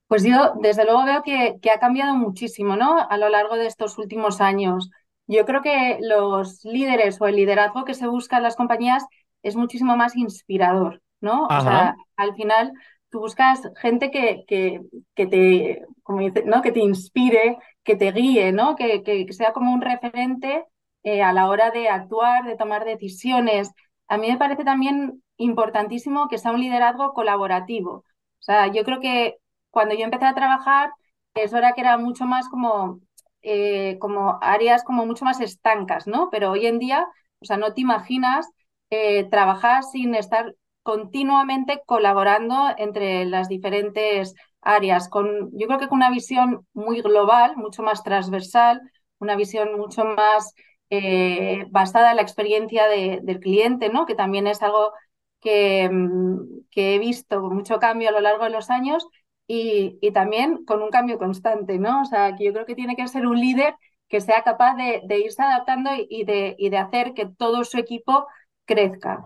Pues 0.05 0.23
yo, 0.23 0.53
desde 0.61 0.85
luego, 0.85 1.05
veo 1.05 1.23
que, 1.23 1.71
ha 1.71 1.79
cambiado 1.79 2.13
muchísimo, 2.13 2.75
¿no? 2.75 2.99
A 3.09 3.17
lo 3.17 3.29
largo 3.29 3.55
de 3.55 3.65
estos 3.65 3.97
últimos 3.97 4.41
años. 4.41 4.91
yo 5.25 5.43
creo 5.43 5.63
que 5.63 5.97
los 6.01 6.63
líderes 6.63 7.19
o 7.19 7.25
el 7.25 7.37
liderazgo 7.37 7.83
que 7.83 7.95
se 7.95 8.05
busca 8.05 8.37
en 8.37 8.43
las 8.43 8.55
compañías 8.55 9.07
es 9.41 9.55
muchísimo 9.55 9.97
más 9.97 10.15
inspirador, 10.15 11.01
¿no? 11.19 11.47
O 11.47 11.61
sea, 11.61 11.95
al 12.15 12.35
final 12.35 12.73
tú 13.09 13.21
buscas 13.21 13.59
gente 13.77 14.11
que, 14.11 14.43
que, 14.47 14.81
que 15.15 15.25
te, 15.25 15.85
como 16.03 16.19
dice, 16.19 16.43
¿no? 16.45 16.61
que 16.61 16.71
te 16.71 16.81
inspire, 16.81 17.57
que 17.85 17.95
te 17.95 18.11
guíe, 18.11 18.51
¿no? 18.51 18.75
que, 18.75 19.03
que 19.03 19.31
sea 19.33 19.53
como 19.53 19.73
un 19.73 19.81
referente 19.81 20.65
eh, 21.03 21.23
a 21.23 21.33
la 21.33 21.47
hora 21.49 21.71
de 21.71 21.89
actuar, 21.89 22.45
de 22.45 22.57
tomar 22.57 22.85
decisiones. 22.85 23.71
A 24.07 24.17
mí 24.17 24.29
me 24.31 24.37
parece 24.37 24.63
también 24.65 25.23
importantísimo 25.37 26.27
que 26.27 26.37
sea 26.39 26.51
un 26.51 26.61
liderazgo 26.61 27.13
colaborativo. 27.13 27.91
O 27.97 28.03
sea, 28.41 28.67
yo 28.67 28.83
creo 28.83 28.99
que 28.99 29.37
cuando 29.71 29.95
yo 29.95 30.03
empecé 30.05 30.25
a 30.25 30.35
trabajar, 30.35 30.91
eso 31.33 31.57
era 31.57 31.73
que 31.73 31.81
era 31.81 31.97
mucho 31.97 32.25
más 32.25 32.49
como, 32.49 32.99
eh, 33.41 33.97
como 33.99 34.39
áreas 34.41 34.83
como 34.83 35.05
mucho 35.05 35.25
más 35.25 35.39
estancas, 35.41 36.07
¿no? 36.07 36.29
Pero 36.31 36.51
hoy 36.51 36.65
en 36.67 36.79
día, 36.79 37.07
o 37.39 37.45
sea, 37.45 37.57
no 37.57 37.73
te 37.73 37.81
imaginas 37.81 38.47
eh, 38.89 39.25
trabajar 39.29 39.83
sin 39.83 40.15
estar 40.15 40.55
continuamente 40.83 41.81
colaborando 41.85 42.55
entre 42.77 43.25
las 43.25 43.49
diferentes 43.49 44.35
áreas, 44.65 45.09
con, 45.09 45.51
yo 45.57 45.67
creo 45.67 45.79
que 45.79 45.87
con 45.87 45.97
una 45.97 46.11
visión 46.11 46.67
muy 46.73 47.01
global, 47.01 47.55
mucho 47.57 47.83
más 47.83 48.03
transversal, 48.03 48.81
una 49.19 49.35
visión 49.35 49.77
mucho 49.77 50.03
más 50.05 50.53
eh, 50.89 51.65
basada 51.69 52.11
en 52.11 52.17
la 52.17 52.21
experiencia 52.23 52.87
del 52.87 53.39
cliente, 53.39 53.89
¿no? 53.89 54.05
que 54.05 54.15
también 54.15 54.47
es 54.47 54.61
algo 54.61 54.91
que, 55.39 55.89
mm, 55.89 56.65
que, 56.71 56.95
he 56.95 56.99
visto 56.99 57.41
mucho 57.41 57.79
cambio 57.79 58.09
a 58.09 58.11
lo 58.11 58.21
largo 58.21 58.43
de 58.45 58.49
los 58.51 58.69
años 58.69 59.07
y, 59.47 59.97
y, 60.01 60.11
también 60.11 60.65
con 60.65 60.81
un 60.81 60.89
cambio 60.89 61.17
constante. 61.17 61.79
¿no? 61.79 62.01
O 62.01 62.05
sea, 62.05 62.35
que 62.35 62.45
yo 62.45 62.53
creo 62.53 62.65
que 62.65 62.75
tiene 62.75 62.95
que 62.95 63.07
ser 63.07 63.27
un 63.27 63.39
líder 63.39 63.75
que 64.09 64.21
sea 64.21 64.43
capaz 64.43 64.75
de, 64.75 65.01
de 65.05 65.19
irse 65.19 65.41
adaptando 65.41 65.91
y 66.09 66.23
de, 66.25 66.55
y 66.57 66.69
de 66.69 66.77
hacer 66.77 67.13
que 67.13 67.27
todo 67.27 67.63
su 67.63 67.77
equipo 67.77 68.27
crezca. 68.65 69.23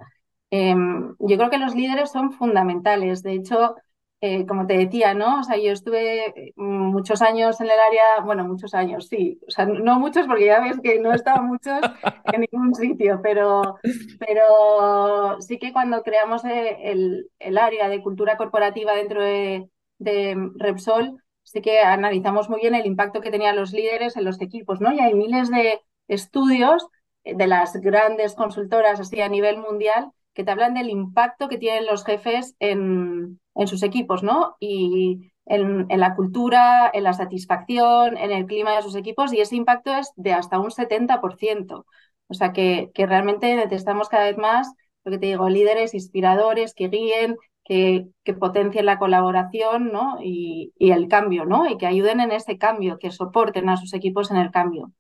Em, 0.51 1.15
yo 1.19 1.38
creo 1.38 1.50
que 1.50 1.58
los 1.58 1.75
líderes 1.75 2.12
son 2.12 2.31
fundamentales. 2.31 3.24
De 3.24 3.34
hecho, 3.34 3.75
eh, 4.21 4.45
como 4.45 4.67
te 4.67 4.77
decía, 4.77 5.13
¿no? 5.13 5.39
O 5.39 5.43
sea, 5.43 5.57
yo 5.57 5.71
estuve 5.71 6.53
mm, 6.57 6.91
muchos 6.91 7.21
años 7.21 7.59
en 7.61 7.67
el 7.67 7.79
área, 7.79 8.21
bueno, 8.25 8.43
muchos 8.45 8.73
años, 8.73 9.07
sí, 9.07 9.39
o 9.47 9.51
sea, 9.51 9.65
no 9.65 9.97
muchos 9.99 10.27
porque 10.27 10.47
ya 10.47 10.59
ves 10.59 10.79
que 10.81 10.99
no 10.99 11.13
he 11.13 11.15
estado 11.15 11.41
muchos 11.43 11.79
en 12.33 12.41
ningún 12.41 12.75
sitio, 12.75 13.21
pero, 13.23 13.77
pero 14.19 15.39
sí 15.39 15.57
que 15.57 15.71
cuando 15.71 16.03
creamos 16.03 16.43
eh, 16.43 16.77
el, 16.91 17.29
el 17.39 17.57
área 17.57 17.88
de 17.88 18.01
cultura 18.01 18.35
corporativa 18.35 18.93
dentro 18.93 19.23
de, 19.23 19.69
de, 19.99 20.35
Repsol, 20.55 21.23
sí 21.43 21.61
que 21.61 21.79
analizamos 21.79 22.49
muy 22.49 22.59
bien 22.59 22.75
el 22.75 22.85
impacto 22.85 23.21
que 23.21 23.31
tenían 23.31 23.55
los 23.55 23.71
líderes 23.71 24.17
en 24.17 24.25
los 24.25 24.41
equipos, 24.41 24.81
¿no? 24.81 24.91
Y 24.91 24.99
hay 24.99 25.13
miles 25.13 25.49
de 25.49 25.81
estudios 26.09 26.88
de 27.23 27.47
las 27.47 27.73
grandes 27.77 28.35
consultoras 28.35 28.99
así 28.99 29.21
a 29.21 29.29
nivel 29.29 29.57
mundial 29.59 30.11
que 30.33 30.43
te 30.43 30.51
hablan 30.51 30.73
del 30.73 30.89
impacto 30.89 31.49
que 31.49 31.57
tienen 31.57 31.85
los 31.85 32.05
jefes 32.05 32.55
en, 32.59 33.39
en 33.59 33.67
sus 33.67 33.83
equipos, 33.83 34.23
¿no? 34.23 34.55
Y 34.59 35.31
en, 35.45 35.87
la 35.89 36.15
cultura, 36.15 36.89
en 36.93 37.03
la 37.03 37.13
satisfacción, 37.13 38.17
en 38.17 38.31
el 38.31 38.45
clima 38.45 38.75
de 38.75 38.81
sus 38.83 38.95
equipos, 38.95 39.33
y 39.33 39.41
ese 39.41 39.55
impacto 39.57 39.93
es 39.93 40.11
de 40.15 40.33
hasta 40.33 40.59
un 40.59 40.71
70%. 40.71 41.85
O 42.27 42.33
sea 42.33 42.53
que, 42.53 42.91
realmente 42.95 43.55
necesitamos 43.55 44.09
cada 44.09 44.25
vez 44.25 44.37
más, 44.37 44.73
lo 45.03 45.11
que 45.11 45.17
te 45.19 45.27
digo, 45.27 45.49
líderes 45.49 45.93
inspiradores 45.93 46.73
que 46.73 46.87
guíen, 46.89 47.37
que, 47.65 48.07
potencien 48.39 48.85
la 48.85 48.99
colaboración 48.99 49.91
¿no? 49.91 50.19
y, 50.23 50.73
y, 50.77 50.91
el 50.91 51.07
cambio, 51.07 51.45
¿no? 51.45 51.67
Y 51.69 51.77
que 51.77 51.87
ayuden 51.87 52.19
en 52.21 52.31
ese 52.31 52.57
cambio, 52.57 52.99
que 52.99 53.11
soporten 53.11 53.69
a 53.69 53.77
sus 53.77 53.93
equipos 53.93 54.31
en 54.31 54.37
el 54.37 54.51
cambio. 54.51 54.93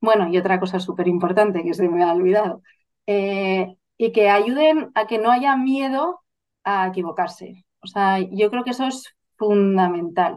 Bueno, 0.00 0.28
y 0.28 0.38
otra 0.38 0.60
cosa 0.60 0.80
súper 0.80 1.08
importante 1.08 1.62
que 1.64 1.74
se 1.74 1.88
me 1.88 2.02
ha 2.04 2.12
olvidado. 2.12 2.62
Eh, 3.06 3.76
y 3.96 4.12
que 4.12 4.30
ayuden 4.30 4.90
a 4.94 5.06
que 5.06 5.18
no 5.18 5.30
haya 5.30 5.56
miedo 5.56 6.22
a 6.64 6.88
equivocarse. 6.88 7.64
O 7.82 7.86
sea, 7.86 8.18
yo 8.20 8.50
creo 8.50 8.64
que 8.64 8.70
eso 8.70 8.86
es 8.86 9.04
fundamental. 9.36 10.34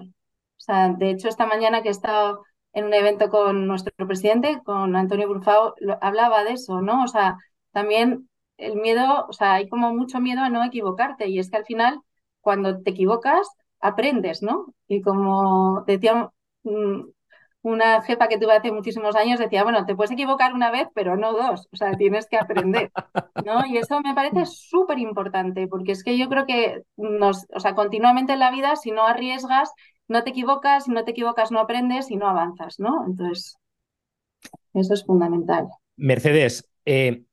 O 0.57 0.59
sea, 0.65 0.89
de 0.89 1.11
hecho, 1.11 1.27
esta 1.29 1.45
mañana 1.45 1.81
que 1.81 1.89
he 1.89 1.91
estado 1.91 2.43
en 2.73 2.85
un 2.85 2.93
evento 2.93 3.29
con 3.29 3.67
nuestro 3.67 3.93
presidente, 4.07 4.61
con 4.65 4.95
Antonio 4.95 5.29
Brufao, 5.29 5.75
hablaba 6.01 6.43
de 6.43 6.53
eso, 6.53 6.81
¿no? 6.81 7.03
O 7.03 7.07
sea, 7.07 7.37
también 7.71 8.29
el 8.57 8.75
miedo, 8.77 9.25
o 9.29 9.33
sea, 9.33 9.55
hay 9.55 9.69
como 9.69 9.93
mucho 9.93 10.19
miedo 10.19 10.41
a 10.41 10.49
no 10.49 10.63
equivocarte 10.63 11.27
y 11.27 11.39
es 11.39 11.49
que 11.51 11.57
al 11.57 11.65
final, 11.65 11.99
cuando 12.41 12.81
te 12.81 12.91
equivocas, 12.91 13.47
aprendes, 13.79 14.41
¿no? 14.41 14.73
Y 14.87 15.01
como 15.01 15.83
decía 15.87 16.31
mm, 16.63 17.01
una 17.65 17.99
jefa 18.03 18.27
que 18.27 18.37
tuve 18.37 18.53
hace 18.53 18.71
muchísimos 18.71 19.15
años 19.15 19.39
decía, 19.39 19.63
bueno, 19.63 19.87
te 19.87 19.95
puedes 19.95 20.11
equivocar 20.11 20.53
una 20.53 20.69
vez, 20.69 20.87
pero 20.93 21.17
no 21.17 21.33
dos, 21.33 21.67
o 21.71 21.75
sea, 21.75 21.93
tienes 21.93 22.27
que 22.27 22.37
aprender, 22.37 22.91
¿no? 23.43 23.65
Y 23.65 23.77
eso 23.77 24.01
me 24.01 24.13
parece 24.13 24.45
súper 24.45 24.99
importante, 24.99 25.67
porque 25.67 25.93
es 25.93 26.03
que 26.03 26.15
yo 26.15 26.29
creo 26.29 26.45
que 26.45 26.83
nos, 26.95 27.47
o 27.51 27.59
sea, 27.59 27.73
continuamente 27.73 28.33
en 28.33 28.39
la 28.39 28.51
vida, 28.51 28.75
si 28.75 28.91
no 28.91 29.07
arriesgas, 29.07 29.71
no 30.07 30.23
te 30.23 30.29
equivocas, 30.29 30.83
si 30.85 30.91
no 30.91 31.03
te 31.05 31.11
equivocas 31.11 31.51
no 31.51 31.59
aprendes 31.59 32.11
y 32.11 32.17
no 32.17 32.27
avanzas, 32.27 32.79
¿no? 32.79 33.03
Entonces, 33.07 33.57
eso 34.75 34.93
es 34.93 35.03
fundamental. 35.03 35.65
Mercedes, 35.97 36.69
eh, 36.85 37.23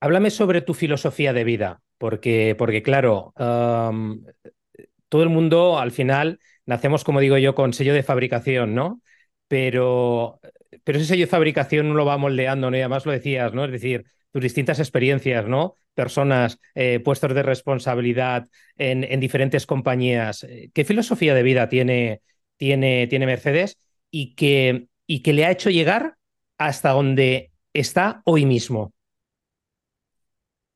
háblame 0.00 0.30
sobre 0.30 0.62
tu 0.62 0.72
filosofía 0.72 1.34
de 1.34 1.44
vida, 1.44 1.82
porque, 1.98 2.54
porque 2.56 2.82
claro, 2.82 3.34
todo 3.36 5.22
el 5.22 5.28
mundo 5.28 5.78
al 5.78 5.90
final 5.90 6.40
nacemos, 6.64 7.04
como 7.04 7.20
digo 7.20 7.36
yo, 7.36 7.54
con 7.54 7.74
sello 7.74 7.92
de 7.92 8.02
fabricación, 8.02 8.74
¿no? 8.74 9.02
Pero, 9.50 10.38
pero 10.84 10.98
ese 10.98 11.08
sello 11.08 11.24
de 11.24 11.30
fabricación 11.30 11.88
no 11.88 11.94
lo 11.94 12.04
va 12.04 12.16
moldeando, 12.16 12.70
¿no? 12.70 12.76
Y 12.76 12.80
además 12.80 13.04
lo 13.04 13.10
decías, 13.10 13.52
¿no? 13.52 13.64
Es 13.64 13.72
decir, 13.72 14.04
tus 14.30 14.40
distintas 14.40 14.78
experiencias, 14.78 15.48
¿no? 15.48 15.74
Personas, 15.92 16.60
eh, 16.76 17.00
puestos 17.00 17.34
de 17.34 17.42
responsabilidad 17.42 18.46
en, 18.76 19.02
en, 19.02 19.18
diferentes 19.18 19.66
compañías. 19.66 20.44
Eh, 20.44 20.70
¿Qué 20.72 20.84
filosofía 20.84 21.34
de 21.34 21.42
vida 21.42 21.68
tiene, 21.68 22.22
tiene, 22.58 23.08
tiene 23.08 23.26
Mercedes 23.26 23.76
y 24.08 24.36
que, 24.36 24.86
y 25.08 25.32
le 25.32 25.44
ha 25.44 25.50
hecho 25.50 25.68
llegar 25.68 26.14
hasta 26.56 26.90
donde 26.90 27.50
está 27.72 28.22
hoy 28.26 28.46
mismo? 28.46 28.92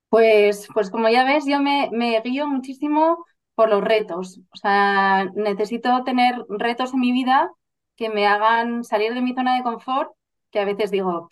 Pues, 0.09 0.67
pues 0.75 0.91
como 0.91 1.09
ya 1.11 1.25
ves, 1.25 1.45
yo 1.47 1.61
me, 1.61 1.91
me 1.93 2.21
guío 2.23 2.49
muchísimo 2.49 3.25
por 3.55 3.69
los 3.69 3.85
retos. 3.85 4.41
O 4.53 4.57
sea, 4.57 5.31
necesito 5.37 6.03
tener 6.03 6.35
retos 6.49 6.93
en 6.93 6.99
mi 6.99 7.13
vida 7.13 7.53
que 7.97 8.09
me 8.09 8.27
hagan 8.27 8.85
salir 8.85 9.15
de 9.15 9.23
mi 9.23 9.35
zona 9.35 9.57
de 9.57 9.63
confort, 9.63 10.13
que 10.51 10.61
a 10.61 10.65
veces 10.65 10.91
digo, 10.91 11.29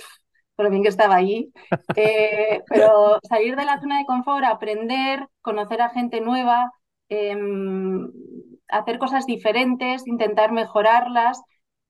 por 0.57 0.64
lo 0.64 0.71
bien 0.71 0.83
que 0.83 0.88
estaba 0.88 1.16
allí, 1.16 1.52
eh, 1.97 2.62
pero 2.69 3.19
salir 3.28 3.57
de 3.57 3.64
la 3.64 3.81
zona 3.81 3.99
de 3.99 4.07
confort, 4.07 4.45
aprender, 4.45 5.28
conocer 5.40 5.83
a 5.83 5.90
gente 5.90 6.21
nueva, 6.21 6.73
em, 7.09 8.11
hacer 8.69 8.99
cosas 8.99 9.26
diferentes, 9.26 10.07
intentar 10.07 10.52
mejorarlas. 10.52 11.42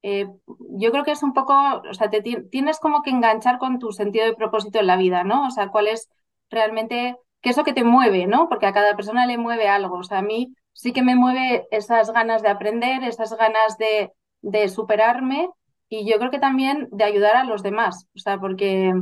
Eh, 0.02 0.26
yo 0.79 0.91
creo 0.91 1.05
que 1.05 1.12
es 1.12 1.23
un 1.23 1.33
poco, 1.33 1.55
o 1.88 1.95
sea, 1.95 2.11
te 2.11 2.23
tienes 2.23 2.81
como 2.81 3.02
que 3.02 3.11
enganchar 3.11 3.59
con 3.59 3.79
tu 3.79 3.93
sentido 3.93 4.26
de 4.26 4.35
propósito 4.35 4.81
en 4.81 4.88
la 4.88 4.97
vida, 4.97 5.23
¿no? 5.25 5.47
O 5.47 5.50
sea, 5.50 5.69
cuál 5.69 5.87
es 5.88 6.09
realmente, 6.50 7.17
qué 7.41 7.50
es 7.50 7.57
lo 7.57 7.64
que 7.64 7.73
te 7.73 7.85
mueve, 7.85 8.26
¿no? 8.26 8.49
Porque 8.49 8.67
a 8.67 8.73
cada 8.73 8.97
persona 8.97 9.26
le 9.26 9.38
mueve 9.38 9.69
algo. 9.69 9.99
O 9.99 10.02
sea, 10.02 10.19
a 10.19 10.23
mí 10.23 10.55
sí 10.73 10.93
que 10.93 11.02
me 11.02 11.14
mueve 11.14 11.67
esas 11.71 12.12
ganas 12.12 12.43
de 12.43 12.49
aprender, 12.49 13.05
esas 13.05 13.37
ganas 13.37 13.79
de, 13.79 14.12
de 14.42 14.68
superarme 14.68 15.49
y 15.88 16.11
yo 16.11 16.18
creo 16.18 16.30
que 16.30 16.38
también 16.38 16.88
de 16.90 17.04
ayudar 17.04 17.37
a 17.37 17.44
los 17.44 17.62
demás, 17.62 18.06
o 18.14 18.18
sea, 18.18 18.38
porque, 18.38 18.92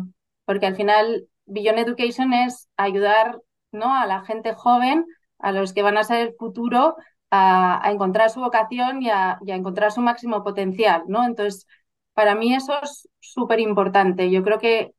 porque 0.45 0.67
al 0.67 0.77
final 0.77 1.29
Beyond 1.47 1.79
Education 1.79 2.33
es 2.33 2.69
ayudar 2.77 3.41
¿no? 3.73 3.95
a 3.95 4.07
la 4.07 4.25
gente 4.25 4.55
joven, 4.55 5.07
a 5.39 5.53
los 5.53 5.73
que 5.73 5.83
van 5.83 5.99
a 5.99 6.05
ser 6.05 6.29
el 6.29 6.35
futuro, 6.39 6.97
a, 7.31 7.83
encontrar 7.87 8.31
su 8.31 8.41
vocación 8.41 9.03
y 9.03 9.11
a, 9.11 9.39
encontrar 9.47 9.93
su 9.93 10.01
máximo 10.01 10.43
potencial, 10.45 11.05
¿no? 11.09 11.25
Entonces, 11.25 11.67
para 12.15 12.35
mí 12.35 12.55
eso 12.55 12.75
es 12.83 13.09
súper 13.21 13.61
importante. 13.61 14.31
Yo 14.31 14.43
creo 14.43 14.59
que, 14.59 14.93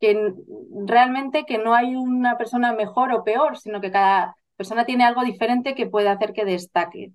que 0.00 0.32
realmente 0.86 1.44
que 1.46 1.58
no 1.58 1.74
hay 1.74 1.96
una 1.96 2.36
persona 2.38 2.72
mejor 2.72 3.12
o 3.12 3.24
peor, 3.24 3.58
sino 3.58 3.80
que 3.80 3.90
cada 3.90 4.36
persona 4.56 4.84
tiene 4.84 5.04
algo 5.04 5.24
diferente 5.24 5.74
que 5.74 5.86
puede 5.86 6.08
hacer 6.08 6.32
que 6.32 6.44
destaque. 6.44 7.12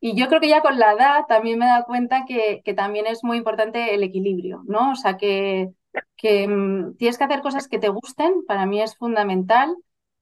Y 0.00 0.14
yo 0.16 0.28
creo 0.28 0.40
que 0.40 0.48
ya 0.48 0.62
con 0.62 0.78
la 0.78 0.92
edad 0.92 1.24
también 1.28 1.58
me 1.58 1.64
he 1.66 1.68
dado 1.68 1.84
cuenta 1.84 2.24
que, 2.26 2.62
que 2.64 2.74
también 2.74 3.06
es 3.06 3.24
muy 3.24 3.36
importante 3.36 3.94
el 3.94 4.02
equilibrio, 4.04 4.62
¿no? 4.66 4.92
O 4.92 4.94
sea, 4.94 5.16
que, 5.16 5.70
que 6.16 6.46
mm, 6.46 6.96
tienes 6.96 7.18
que 7.18 7.24
hacer 7.24 7.42
cosas 7.42 7.68
que 7.68 7.78
te 7.78 7.88
gusten, 7.88 8.44
para 8.46 8.66
mí 8.66 8.80
es 8.80 8.96
fundamental. 8.96 9.76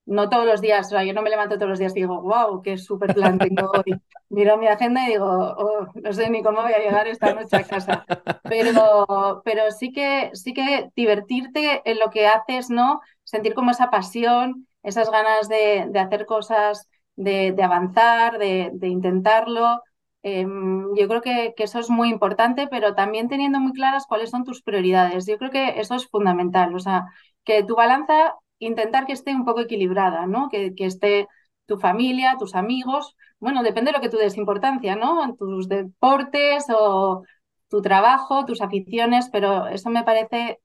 No 0.07 0.29
todos 0.29 0.47
los 0.47 0.61
días, 0.61 0.87
o 0.87 0.91
sea, 0.91 1.05
yo 1.05 1.13
no 1.13 1.23
me 1.23 1.31
levanto 1.31 1.57
todos 1.57 1.69
los 1.69 1.79
días 1.81 1.93
y 1.93 2.01
digo, 2.01 2.23
wow, 2.23 2.63
qué 2.63 2.79
súper 2.79 3.13
plan 3.13 3.39
tengo 3.39 3.71
hoy. 3.73 4.01
Miro 4.29 4.57
mi 4.57 4.67
agenda 4.69 5.05
y 5.05 5.13
digo, 5.13 5.27
oh, 5.27 5.89
no 5.95 6.13
sé 6.13 6.31
ni 6.31 6.43
cómo 6.43 6.63
voy 6.63 6.73
a 6.73 6.79
llegar 6.79 7.09
esta 7.09 7.35
noche 7.35 7.57
a 7.57 7.65
casa. 7.65 8.05
Pero, 8.45 9.43
pero 9.45 9.71
sí, 9.73 9.93
que, 9.93 10.31
sí 10.35 10.55
que 10.55 10.91
divertirte 10.95 11.83
en 11.91 11.99
lo 11.99 12.11
que 12.11 12.27
haces, 12.29 12.71
¿no? 12.71 13.01
Sentir 13.25 13.55
como 13.55 13.73
esa 13.73 13.91
pasión, 13.91 14.69
esas 14.83 15.11
ganas 15.11 15.49
de, 15.49 15.87
de 15.91 15.99
hacer 15.99 16.25
cosas 16.27 16.89
de, 17.17 17.55
avanzar, 17.63 18.39
de, 18.39 18.89
intentarlo. 18.89 19.83
Em, 20.23 20.95
yo 20.97 21.09
creo 21.09 21.23
que, 21.23 21.55
que, 21.57 21.65
eso 21.65 21.79
es 21.79 21.91
muy 21.91 22.11
importante, 22.11 22.69
pero 22.69 22.95
también 22.95 23.29
teniendo 23.29 23.61
muy 23.61 23.73
claras 23.73 24.07
cuáles 24.07 24.31
son 24.31 24.45
tus 24.45 24.63
prioridades. 24.63 25.27
Yo 25.27 25.39
creo 25.39 25.51
que 25.51 25.81
eso 25.81 25.95
es 25.95 26.09
fundamental. 26.09 26.75
O 26.75 26.79
sea, 26.81 27.07
que 27.45 27.63
tu 27.65 27.77
balanza, 27.77 28.35
intentar 28.59 29.07
que 29.07 29.13
esté 29.13 29.35
un 29.35 29.45
poco 29.45 29.61
equilibrada, 29.61 30.27
¿no? 30.27 30.49
Que, 30.49 30.75
que 30.75 30.87
esté 30.87 31.29
tu 31.67 31.79
familia, 31.79 32.37
tus 32.39 32.55
amigos. 32.55 33.17
Bueno, 33.39 33.63
depende 33.63 33.91
de 33.93 33.99
lo 33.99 34.03
que 34.03 34.09
tú 34.09 34.17
des 34.19 34.37
importancia, 34.37 34.97
¿no? 34.97 35.25
En 35.25 35.37
tus 35.37 35.69
deportes 35.69 36.67
o 36.71 37.23
tu 37.69 37.83
trabajo, 37.83 38.45
tus 38.47 38.61
aficiones, 38.63 39.29
pero 39.33 39.67
eso 39.69 39.91
me 39.91 40.05
parece 40.05 40.61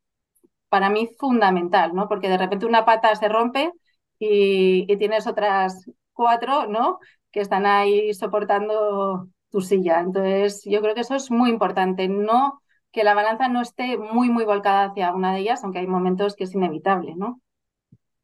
para 0.70 0.90
mí 0.90 1.10
fundamental, 1.20 1.94
¿no? 1.96 2.08
Porque 2.08 2.30
de 2.30 2.38
repente 2.38 2.66
una 2.66 2.86
pata 2.86 3.16
se 3.16 3.30
rompe 3.30 3.72
y 4.20 4.86
tienes 4.98 5.28
otras 5.28 5.90
cuatro, 6.14 6.68
¿no? 6.68 7.00
Que 7.32 7.42
están 7.42 7.66
ahí 7.66 8.14
soportando 8.14 9.28
tu 9.50 9.62
silla. 9.62 10.00
Entonces, 10.00 10.64
yo 10.66 10.82
creo 10.82 10.96
que 10.96 11.02
eso 11.02 11.16
es 11.16 11.32
muy 11.32 11.50
importante, 11.50 12.08
no 12.08 12.62
que 12.92 13.04
la 13.04 13.14
balanza 13.14 13.48
no 13.48 13.62
esté 13.62 13.98
muy, 13.98 14.30
muy 14.30 14.44
volcada 14.44 14.86
hacia 14.86 15.14
una 15.14 15.34
de 15.34 15.40
ellas, 15.40 15.64
aunque 15.64 15.80
hay 15.80 15.88
momentos 15.88 16.36
que 16.36 16.44
es 16.44 16.54
inevitable, 16.54 17.14
¿no? 17.16 17.42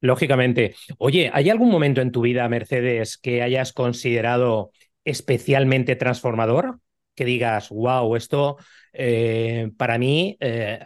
Lógicamente. 0.01 0.75
Oye, 0.97 1.31
¿hay 1.33 1.49
algún 1.49 1.69
momento 1.69 2.01
en 2.01 2.11
tu 2.11 2.21
vida, 2.21 2.47
Mercedes, 2.49 3.17
que 3.17 3.41
hayas 3.41 3.73
considerado 3.73 4.71
especialmente 5.03 5.95
transformador? 5.95 6.79
Que 7.15 7.25
digas, 7.25 7.69
wow, 7.69 8.15
esto 8.15 8.57
eh, 8.93 9.71
para 9.77 9.97
mí 9.97 10.37
eh, 10.39 10.79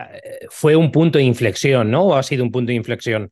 fue 0.49 0.75
un 0.75 0.91
punto 0.91 1.17
de 1.17 1.25
inflexión, 1.25 1.91
¿no? 1.91 2.03
¿O 2.03 2.15
ha 2.15 2.23
sido 2.23 2.43
un 2.43 2.51
punto 2.51 2.69
de 2.69 2.75
inflexión? 2.75 3.31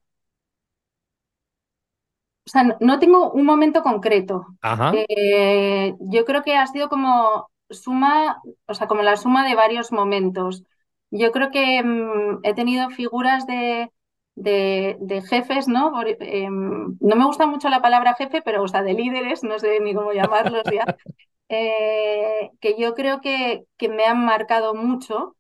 O 2.50 2.52
sea, 2.52 2.64
no 2.80 2.98
tengo 2.98 3.30
un 3.32 3.46
momento 3.46 3.84
concreto. 3.84 4.48
Eh, 4.92 5.94
yo 6.00 6.26
creo 6.26 6.42
que 6.42 6.56
ha 6.56 6.66
sido 6.66 6.90
como 6.90 7.48
suma, 7.70 8.42
o 8.66 8.74
sea, 8.74 8.88
como 8.88 9.04
la 9.04 9.18
suma 9.18 9.48
de 9.48 9.54
varios 9.54 9.92
momentos. 9.92 10.64
Yo 11.12 11.32
creo 11.32 11.52
que 11.52 11.84
mm, 11.84 12.40
he 12.42 12.56
tenido 12.56 12.90
figuras 12.90 13.46
de, 13.46 13.92
de, 14.34 15.22
jefes, 15.30 15.68
¿no? 15.68 15.94
Em, 16.04 16.98
no 17.00 17.16
me 17.16 17.26
gusta 17.26 17.46
mucho 17.46 17.70
la 17.70 17.84
palabra 17.84 18.16
jefe, 18.16 18.42
pero, 18.42 18.64
o 18.64 18.68
sea, 18.68 18.82
de 18.82 18.94
líderes, 18.94 19.44
no 19.44 19.60
sé 19.60 19.80
ni 19.80 19.94
cómo 19.94 20.12
llamarlos 20.12 20.64
ya, 20.74 20.86
eh, 21.50 22.50
que 22.60 22.76
yo 22.80 22.96
creo 22.96 23.22
que, 23.22 23.66
que, 23.78 23.90
me 23.90 24.06
han 24.06 24.26
marcado 24.26 24.74
mucho. 24.74 25.36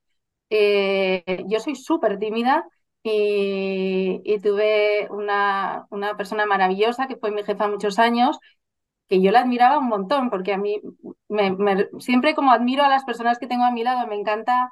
Eh, 0.51 1.43
yo 1.47 1.59
soy 1.59 1.75
súper 1.75 2.19
tímida 2.19 2.67
y, 3.03 4.39
tuve 4.41 5.07
una, 5.09 5.87
una, 5.89 6.17
persona 6.17 6.45
maravillosa 6.45 7.07
que 7.07 7.17
fue 7.17 7.31
mi 7.31 7.43
jefa 7.43 7.67
muchos 7.67 7.99
años, 7.99 8.39
que 9.07 9.21
yo 9.21 9.31
la 9.31 9.41
admiraba 9.41 9.79
un 9.79 9.87
montón, 9.87 10.29
porque 10.29 10.53
a 10.53 10.57
mí 10.57 10.81
me, 11.29 11.89
siempre 11.99 12.35
como 12.35 12.51
admiro 12.51 12.83
a 12.83 12.89
las 12.89 13.03
personas 13.05 13.39
que 13.39 13.47
tengo 13.47 13.63
a 13.63 13.71
mi 13.71 13.83
lado, 13.83 14.07
me 14.07 14.15
encanta 14.15 14.69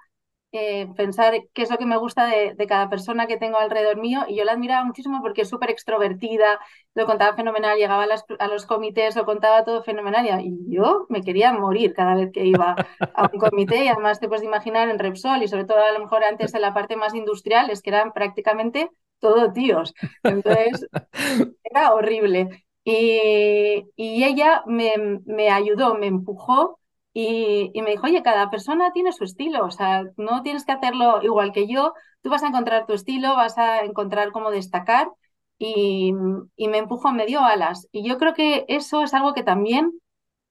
eh, 0.59 0.87
pensar 0.95 1.35
qué 1.53 1.61
es 1.61 1.69
lo 1.69 1.77
que 1.77 1.85
me 1.85 1.97
gusta 1.97 2.25
de, 2.25 2.55
cada 2.67 2.89
persona 2.89 3.27
que 3.27 3.37
tengo 3.37 3.59
alrededor 3.59 3.97
mío 3.97 4.25
y 4.27 4.35
yo 4.35 4.43
la 4.43 4.53
admiraba 4.53 4.83
muchísimo 4.83 5.21
porque 5.21 5.43
es 5.43 5.49
súper 5.49 5.69
extrovertida, 5.69 6.59
lo 6.95 7.05
contaba 7.05 7.35
fenomenal, 7.35 7.77
llegaba 7.77 8.05
a, 8.39 8.47
los 8.47 8.65
comités, 8.65 9.15
lo 9.15 9.25
contaba 9.25 9.63
todo 9.63 9.83
fenomenal 9.83 10.25
y 10.41 10.57
yo 10.67 11.05
me 11.09 11.21
quería 11.21 11.53
morir 11.53 11.93
cada 11.93 12.15
vez 12.15 12.31
que 12.33 12.43
iba 12.43 12.75
a 13.13 13.29
un 13.31 13.39
comité 13.39 13.85
y 13.85 13.87
además 13.87 14.19
te 14.19 14.27
puedes 14.27 14.43
imaginar 14.43 14.89
en 14.89 14.97
Repsol 14.97 15.43
y 15.43 15.47
sobre 15.47 15.65
todo 15.65 15.77
a 15.77 15.91
lo 15.91 15.99
mejor 15.99 16.23
antes 16.23 16.55
en 16.55 16.61
la 16.61 16.73
parte 16.73 16.95
más 16.95 17.13
industrial 17.13 17.69
es 17.69 17.83
que 17.83 17.91
eran 17.91 18.11
prácticamente 18.11 18.89
todo 19.19 19.53
tíos, 19.53 19.93
entonces 20.23 20.87
era 21.63 21.93
horrible. 21.93 22.65
Y, 22.83 23.85
y 23.95 24.23
ella 24.23 24.63
me, 24.65 25.19
me 25.25 25.49
ayudó, 25.51 25.95
me 25.95 26.07
empujó 26.07 26.79
y, 27.19 27.81
me 27.81 27.89
dijo, 27.91 28.05
oye, 28.05 28.21
cada 28.21 28.51
persona 28.51 28.91
tiene 28.91 29.11
su 29.11 29.23
estilo, 29.23 29.65
o 29.65 29.71
sea, 29.71 30.03
no 30.17 30.43
tienes 30.43 30.65
que 30.65 30.71
hacerlo 30.73 31.23
igual 31.23 31.51
que 31.51 31.67
yo, 31.67 31.93
tú 32.21 32.29
vas 32.29 32.43
a 32.43 32.47
encontrar 32.47 32.85
tu 32.85 32.93
estilo, 32.93 33.35
vas 33.35 33.57
a 33.57 33.79
encontrar 33.83 34.31
cómo 34.31 34.51
destacar 34.51 35.09
y, 35.57 36.13
me 36.13 36.77
empujó, 36.77 37.11
me 37.11 37.25
dio 37.25 37.41
alas. 37.41 37.87
Y 37.91 38.07
yo 38.07 38.19
creo 38.19 38.35
que 38.35 38.65
eso 38.67 39.01
es 39.01 39.15
algo 39.15 39.33
que 39.33 39.41
también 39.43 39.99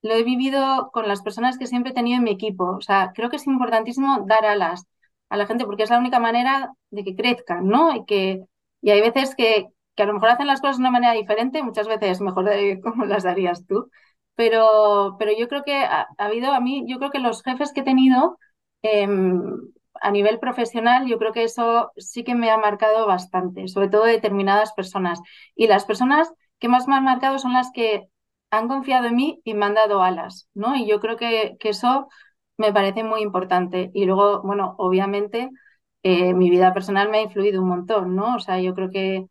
lo 0.02 0.14
he 0.14 0.24
vivido 0.24 0.90
con 0.92 1.06
las 1.08 1.22
personas 1.22 1.56
que 1.58 1.68
siempre 1.68 1.92
he 1.92 1.94
tenido 1.94 2.18
en 2.18 2.24
mi 2.24 2.32
equipo. 2.32 2.64
O 2.76 2.80
sea, 2.80 3.12
creo 3.14 3.30
que 3.30 3.36
es 3.36 3.46
importantísimo 3.46 4.24
dar 4.26 4.44
alas 4.44 4.86
a 5.28 5.36
la 5.36 5.46
gente 5.46 5.66
porque 5.66 5.84
es 5.84 5.90
la 5.90 5.98
única 5.98 6.18
manera 6.18 6.72
de 6.90 7.04
que 7.04 7.14
crezcan, 7.14 7.68
¿no? 7.68 7.94
Y, 7.94 8.04
que, 8.06 8.44
y 8.82 8.90
hay 8.90 9.00
veces 9.00 9.36
que, 9.36 9.68
que 9.94 10.02
a 10.02 10.06
lo 10.06 10.14
mejor 10.14 10.30
hacen 10.30 10.48
las 10.48 10.60
cosas 10.60 10.78
de 10.78 10.82
una 10.82 10.90
manera 10.90 11.12
diferente, 11.12 11.62
muchas 11.62 11.86
veces 11.88 12.20
mejor 12.20 12.44
de 12.46 12.80
cómo 12.82 13.04
las 13.04 13.22
darías 13.24 13.66
tú 13.66 13.88
pero, 14.36 15.16
pero 15.18 15.32
yo 15.36 15.48
creo 15.48 15.64
que 15.64 15.74
ha, 15.76 16.06
habido 16.18 16.52
a 16.52 16.60
mí, 16.60 16.84
yo 16.86 16.98
creo 16.98 17.10
que 17.10 17.18
los 17.18 17.42
jefes 17.42 17.72
que 17.72 17.80
he 17.80 17.84
tenido 17.84 18.38
em, 18.82 19.42
a 20.00 20.10
nivel 20.10 20.38
profesional, 20.38 21.06
yo 21.06 21.18
creo 21.18 21.32
que 21.32 21.44
eso 21.44 21.92
sí 21.96 22.24
que 22.24 22.34
me 22.34 22.50
ha 22.50 22.58
marcado 22.58 23.06
bastante, 23.06 23.68
sobre 23.68 23.88
todo 23.88 24.04
determinadas 24.04 24.72
personas. 24.72 25.20
Y 25.54 25.66
las 25.68 25.84
personas 25.84 26.32
que 26.58 26.68
más 26.68 26.86
me 26.88 26.94
han 26.96 27.04
marcado 27.04 27.38
son 27.38 27.52
las 27.54 27.70
que 27.72 28.08
han 28.50 28.68
confiado 28.68 29.06
en 29.06 29.16
mí 29.16 29.40
y 29.44 29.54
me 29.54 29.66
han 29.66 29.74
dado 29.74 30.02
alas, 30.02 30.48
¿no? 30.54 30.76
Y 30.76 30.86
yo 30.86 31.00
creo 31.00 31.16
que, 31.16 31.56
que 31.58 31.70
eso 31.70 32.08
me 32.58 32.72
parece 32.72 33.04
muy 33.04 33.22
importante. 33.22 33.90
Y 33.94 34.04
luego, 34.06 34.42
bueno, 34.42 34.74
obviamente 34.78 35.50
eh, 36.02 36.34
mi 36.34 36.50
vida 36.50 36.72
personal 36.74 37.10
me 37.10 37.18
ha 37.18 37.22
influido 37.22 37.62
un 37.62 37.68
montón, 37.68 38.14
¿no? 38.16 38.36
O 38.36 38.40
sea, 38.40 38.60
yo 38.60 38.74
creo 38.74 38.90
que 38.90 39.26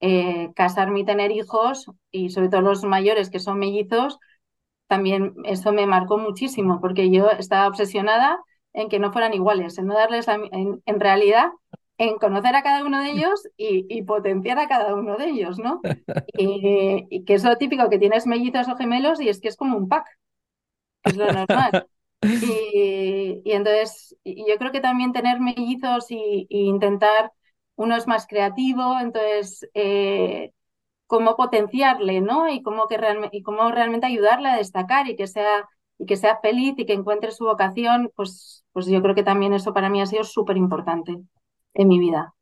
eh, 0.00 0.52
casarme 0.54 1.00
y 1.00 1.04
tener 1.04 1.30
hijos, 1.32 1.90
y 2.10 2.30
sobre 2.30 2.48
todo 2.48 2.62
los 2.62 2.84
mayores 2.84 3.30
que 3.30 3.40
son 3.40 3.58
mellizos, 3.58 4.18
también 4.90 5.34
eso 5.44 5.72
me 5.72 5.86
marcó 5.86 6.18
muchísimo, 6.18 6.80
porque 6.80 7.12
yo 7.12 7.30
estaba 7.30 7.68
obsesionada 7.68 8.40
en 8.72 8.88
que 8.88 8.98
no 8.98 9.12
fueran 9.12 9.34
iguales, 9.34 9.78
en 9.78 9.86
no 9.86 9.94
darles, 9.94 10.26
en, 10.26 10.82
en 10.84 11.00
realidad, 11.00 11.50
en 11.96 12.18
conocer 12.18 12.56
a 12.56 12.64
cada 12.64 12.84
uno 12.84 13.00
de 13.00 13.10
ellos 13.12 13.48
y, 13.56 14.02
potenciar 14.02 14.58
a 14.58 14.66
cada 14.66 14.96
uno 14.96 15.16
de 15.16 15.26
ellos, 15.26 15.60
¿no? 15.60 15.80
Y, 16.36 17.24
que 17.24 17.34
es 17.34 17.44
lo 17.44 17.56
típico 17.56 17.88
que 17.88 18.00
tienes 18.00 18.26
mellizos 18.26 18.66
o 18.68 18.74
gemelos 18.74 19.20
y 19.20 19.28
es 19.28 19.40
que 19.40 19.46
es 19.46 19.56
como 19.56 19.76
un 19.76 19.88
pack, 19.88 20.06
es 21.04 21.16
lo 21.16 21.32
normal. 21.32 21.86
Y, 22.22 23.40
entonces, 23.46 24.14
yo 24.26 24.58
creo 24.58 24.72
que 24.72 24.80
también 24.80 25.12
tener 25.14 25.40
mellizos 25.40 26.10
y, 26.10 26.46
intentar, 26.50 27.32
uno 27.76 27.96
es 27.96 28.06
más 28.06 28.26
creativo, 28.26 28.98
entonces 29.00 29.66
eh, 29.72 30.52
cómo 31.10 31.36
potenciarle, 31.36 32.20
¿no? 32.20 32.48
Y 32.48 32.62
cómo, 32.62 32.86
que 32.86 32.96
y 33.32 33.42
cómo 33.42 33.70
realmente 33.72 34.06
ayudarle 34.06 34.48
a 34.48 34.56
destacar 34.56 35.08
y 35.08 35.16
que 35.16 35.26
sea 35.26 35.68
y 35.98 36.06
que 36.06 36.16
sea 36.16 36.38
feliz 36.40 36.74
y 36.78 36.86
que 36.86 36.94
encuentre 36.94 37.30
su 37.30 37.44
vocación, 37.44 38.10
pues, 38.16 38.64
pues 38.72 38.86
yo 38.86 39.02
creo 39.02 39.14
que 39.14 39.22
también 39.22 39.52
eso 39.52 39.74
para 39.74 39.90
mí 39.90 40.00
ha 40.00 40.06
sido 40.06 40.24
súper 40.24 40.56
importante 40.56 41.18
en 41.74 41.88
mi 41.88 41.98
vida. 41.98 42.32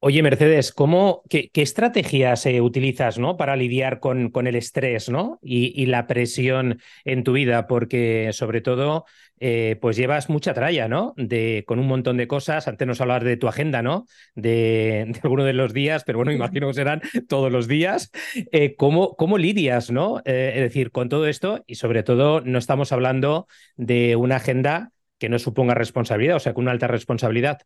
Oye, 0.00 0.22
Mercedes, 0.22 0.70
¿cómo, 0.70 1.24
qué, 1.28 1.50
estrategias 1.54 2.46
eh, 2.46 2.60
utilizas 2.60 3.18
¿no? 3.18 3.36
para 3.36 3.56
lidiar 3.56 3.98
con, 3.98 4.30
el 4.46 4.54
estrés 4.54 5.08
¿no? 5.08 5.40
y, 5.42 5.86
la 5.86 6.06
presión 6.06 6.80
en 7.04 7.24
tu 7.24 7.32
vida? 7.32 7.66
Porque 7.66 8.30
sobre 8.32 8.60
todo, 8.60 9.06
eh, 9.40 9.76
pues 9.80 9.96
llevas 9.96 10.30
mucha 10.30 10.54
tralla, 10.54 10.86
¿no? 10.86 11.14
De, 11.16 11.64
con 11.66 11.80
un 11.80 11.88
montón 11.88 12.16
de 12.16 12.28
cosas. 12.28 12.68
Antes 12.68 12.86
nos 12.86 13.00
hablabas 13.00 13.24
de 13.24 13.36
tu 13.36 13.48
agenda, 13.48 13.82
¿no? 13.82 14.06
De, 14.36 15.04
de 15.12 15.20
alguno 15.24 15.42
de 15.42 15.52
los 15.52 15.72
días, 15.72 16.04
pero 16.04 16.18
bueno, 16.18 16.30
imagino 16.30 16.68
que 16.68 16.74
serán 16.74 17.02
todos 17.28 17.50
los 17.50 17.66
días. 17.66 18.12
Eh, 18.52 18.76
¿cómo, 18.76 19.16
¿cómo, 19.16 19.36
lidias, 19.36 19.90
¿no? 19.90 20.18
es 20.18 20.60
decir, 20.60 20.92
con 20.92 21.08
todo 21.08 21.26
esto 21.26 21.64
y 21.66 21.74
sobre 21.74 22.04
todo 22.04 22.40
no 22.40 22.58
estamos 22.58 22.92
hablando 22.92 23.48
de 23.76 24.14
una 24.14 24.36
agenda 24.36 24.92
que 25.18 25.28
no 25.28 25.40
suponga 25.40 25.74
responsabilidad, 25.74 26.36
o 26.36 26.40
sea, 26.40 26.54
con 26.54 26.62
una 26.64 26.70
alta 26.70 26.86
responsabilidad. 26.86 27.62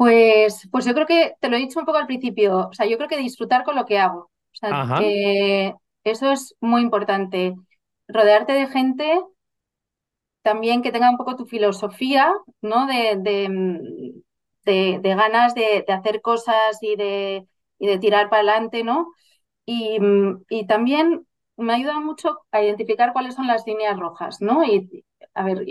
Pues, 0.00 0.66
pues 0.72 0.86
yo 0.86 0.94
creo 0.94 1.06
que 1.06 1.34
te 1.40 1.50
lo 1.50 1.56
he 1.56 1.58
dicho 1.60 1.78
un 1.78 1.84
poco 1.84 1.98
al 1.98 2.06
principio, 2.06 2.68
o 2.68 2.72
sea, 2.72 2.86
yo 2.86 2.96
creo 2.96 3.06
que 3.06 3.18
disfrutar 3.18 3.64
con 3.64 3.76
lo 3.76 3.84
que 3.84 3.98
hago. 3.98 4.20
O 4.20 4.54
sea, 4.54 4.86
eso 6.04 6.32
es 6.32 6.56
muy 6.58 6.80
importante. 6.80 7.54
Rodearte 8.08 8.54
de 8.54 8.66
gente 8.68 9.20
también 10.40 10.80
que 10.80 10.90
tenga 10.90 11.10
un 11.10 11.18
poco 11.18 11.36
tu 11.36 11.44
filosofía, 11.44 12.32
¿no? 12.62 12.86
De, 12.86 13.16
de, 13.18 14.98
de, 15.00 15.14
ganas 15.14 15.54
de, 15.54 15.84
hacer 15.86 16.22
cosas 16.22 16.78
y 16.80 16.96
de, 16.96 17.46
y 17.78 17.86
de 17.86 17.98
tirar 17.98 18.30
para 18.30 18.40
adelante, 18.40 18.84
¿no? 18.84 19.12
Y, 19.66 19.98
y 20.48 20.66
también 20.66 21.26
me 21.58 21.74
ayuda 21.74 22.00
mucho 22.00 22.38
a 22.52 22.62
identificar 22.62 23.12
cuáles 23.12 23.34
son 23.34 23.46
las 23.46 23.66
líneas 23.66 23.98
rojas, 23.98 24.40
¿no? 24.40 24.64
Y 24.64 25.04
a 25.34 25.44
ver, 25.44 25.62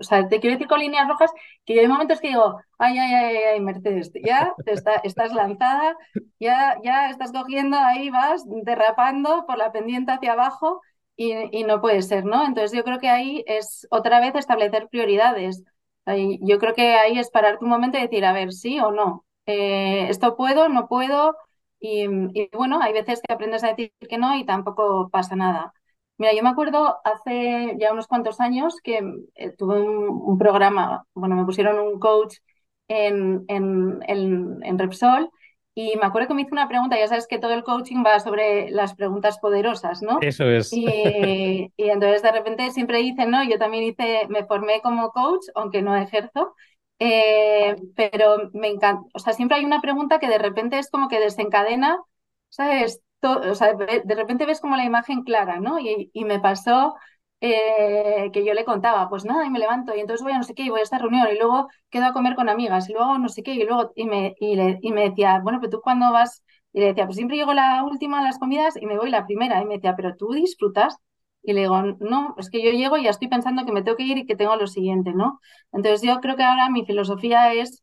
o 0.00 0.04
sea, 0.04 0.28
te 0.28 0.40
quiero 0.40 0.54
decir 0.56 0.68
con 0.68 0.80
líneas 0.80 1.08
rojas 1.08 1.30
que 1.64 1.74
yo 1.74 1.80
hay 1.82 1.88
momentos 1.88 2.20
que 2.20 2.28
digo, 2.28 2.60
ay, 2.78 2.98
ay, 2.98 3.14
ay, 3.14 3.36
ay, 3.54 3.60
Mercedes, 3.60 4.10
ya 4.24 4.54
estás 5.02 5.32
lanzada, 5.32 5.96
ya, 6.38 6.78
ya 6.82 7.10
estás 7.10 7.32
cogiendo, 7.32 7.76
ahí 7.78 8.10
vas 8.10 8.44
derrapando 8.46 9.44
por 9.46 9.58
la 9.58 9.72
pendiente 9.72 10.12
hacia 10.12 10.32
abajo 10.32 10.80
y, 11.16 11.64
no 11.64 11.80
puede 11.82 12.02
ser, 12.02 12.24
¿no? 12.24 12.46
Entonces 12.46 12.76
yo 12.76 12.82
creo 12.84 12.98
que 12.98 13.08
ahí 13.10 13.44
es 13.46 13.86
otra 13.90 14.20
vez 14.20 14.34
establecer 14.34 14.88
prioridades. 14.88 15.62
Yo 16.40 16.58
creo 16.58 16.74
que 16.74 16.94
ahí 16.94 17.18
es 17.18 17.30
parar 17.30 17.58
tu 17.58 17.66
momento 17.66 17.98
y 17.98 18.02
decir, 18.02 18.24
a 18.24 18.32
ver, 18.32 18.52
sí 18.52 18.80
o 18.80 18.90
no. 18.90 19.26
Eh, 19.46 20.08
esto 20.08 20.36
puedo, 20.36 20.68
no 20.68 20.88
puedo. 20.88 21.36
Y, 21.78 22.04
y, 22.34 22.48
bueno, 22.56 22.80
hay 22.82 22.92
veces 22.92 23.20
que 23.22 23.32
aprendes 23.32 23.64
a 23.64 23.68
decir 23.68 23.92
que 24.08 24.18
no 24.18 24.34
y 24.36 24.44
tampoco 24.46 25.10
pasa 25.10 25.36
nada. 25.36 25.74
Mira, 26.20 26.34
yo 26.34 26.42
me 26.42 26.50
acuerdo 26.50 26.98
hace 27.02 27.76
ya 27.78 27.94
unos 27.94 28.06
cuantos 28.06 28.40
años 28.40 28.76
que 28.84 29.00
eh, 29.36 29.52
tuve 29.56 29.80
un, 29.80 30.36
programa, 30.36 31.06
bueno, 31.14 31.34
me 31.34 31.46
pusieron 31.46 31.78
un 31.78 31.98
coach 31.98 32.36
en, 32.88 33.46
en, 33.48 34.00
en, 34.06 34.78
Repsol 34.78 35.30
y 35.74 35.96
me 35.96 36.04
acuerdo 36.04 36.28
que 36.28 36.34
me 36.34 36.42
hizo 36.42 36.52
una 36.52 36.68
pregunta, 36.68 36.98
ya 36.98 37.08
sabes 37.08 37.26
que 37.26 37.38
todo 37.38 37.54
el 37.54 37.64
coaching 37.64 38.04
va 38.04 38.20
sobre 38.20 38.70
las 38.70 38.94
preguntas 38.94 39.38
poderosas, 39.38 40.02
¿no? 40.02 40.18
Eso 40.20 40.44
es. 40.44 40.70
Y, 40.74 41.72
y, 41.74 41.88
entonces 41.88 42.22
de 42.22 42.32
repente 42.32 42.70
siempre 42.70 42.98
dicen, 42.98 43.30
¿no? 43.30 43.42
Yo 43.42 43.56
también 43.56 43.84
hice, 43.84 44.26
me 44.28 44.44
formé 44.44 44.82
como 44.82 45.12
coach, 45.12 45.46
aunque 45.54 45.80
no 45.80 45.96
ejerzo, 45.96 46.54
eh, 46.98 47.76
pero 47.96 48.50
me 48.52 48.68
encanta, 48.68 49.08
o 49.14 49.18
sea, 49.20 49.32
siempre 49.32 49.56
hay 49.56 49.64
una 49.64 49.80
pregunta 49.80 50.18
que 50.18 50.28
de 50.28 50.36
repente 50.36 50.78
es 50.78 50.90
como 50.90 51.08
que 51.08 51.18
desencadena, 51.18 51.98
¿sabes? 52.50 53.00
O 53.22 53.54
sea, 53.54 53.74
de 53.74 54.14
repente 54.14 54.46
ves 54.46 54.60
como 54.60 54.76
la 54.76 54.84
imagen 54.84 55.22
clara, 55.24 55.60
¿no? 55.60 55.78
Y, 55.80 56.10
me 56.24 56.40
pasó 56.40 56.94
eh, 57.40 58.30
que 58.32 58.44
yo 58.44 58.54
le 58.54 58.64
contaba, 58.64 59.08
pues 59.08 59.24
nada, 59.24 59.44
y 59.46 59.50
me 59.50 59.58
levanto, 59.58 59.94
y 59.96 60.00
entonces 60.00 60.22
voy 60.22 60.32
a 60.32 60.38
no 60.38 60.44
sé 60.44 60.54
qué, 60.54 60.62
y 60.64 60.68
voy 60.70 60.80
a 60.80 60.82
esta 60.82 60.98
reunión, 60.98 61.26
y 61.32 61.36
luego 61.38 61.68
quedo 61.90 62.06
a 62.06 62.12
comer 62.12 62.34
con 62.36 62.48
amigas, 62.48 62.88
y 62.88 62.92
luego 62.92 63.18
no 63.18 63.28
sé 63.28 63.42
qué, 63.42 63.52
y 63.54 63.64
luego, 63.64 63.92
y 63.96 64.04
me, 64.06 64.34
y, 64.40 64.58
y 64.86 64.92
me 64.92 65.08
decía, 65.10 65.40
bueno, 65.42 65.58
pero 65.60 65.70
tú 65.70 65.80
cuando 65.82 66.12
vas, 66.12 66.44
y 66.72 66.80
le 66.80 66.86
decía, 66.86 67.04
pues 67.06 67.16
siempre 67.16 67.36
llego 67.36 67.52
la 67.54 67.82
última 67.84 68.20
a 68.20 68.22
las 68.22 68.38
comidas 68.38 68.76
y 68.80 68.86
me 68.86 68.96
voy 68.98 69.10
la 69.10 69.26
primera, 69.26 69.60
y 69.62 69.66
me 69.66 69.74
decía, 69.76 69.96
pero 69.96 70.16
tú 70.16 70.32
disfrutas, 70.32 70.96
y 71.42 71.52
le 71.54 71.62
digo, 71.62 71.80
no, 72.00 72.34
es 72.38 72.50
que 72.50 72.62
yo 72.62 72.70
llego 72.70 72.98
y 72.98 73.04
ya 73.04 73.10
estoy 73.10 73.28
pensando 73.28 73.64
que 73.64 73.72
me 73.72 73.82
tengo 73.82 73.96
que 73.96 74.02
ir 74.04 74.18
y 74.18 74.26
que 74.26 74.36
tengo 74.36 74.56
lo 74.56 74.66
siguiente, 74.66 75.12
¿no? 75.14 75.40
Entonces 75.72 76.02
yo 76.02 76.20
creo 76.20 76.36
que 76.36 76.42
ahora 76.42 76.68
mi 76.70 76.84
filosofía 76.84 77.52
es, 77.54 77.82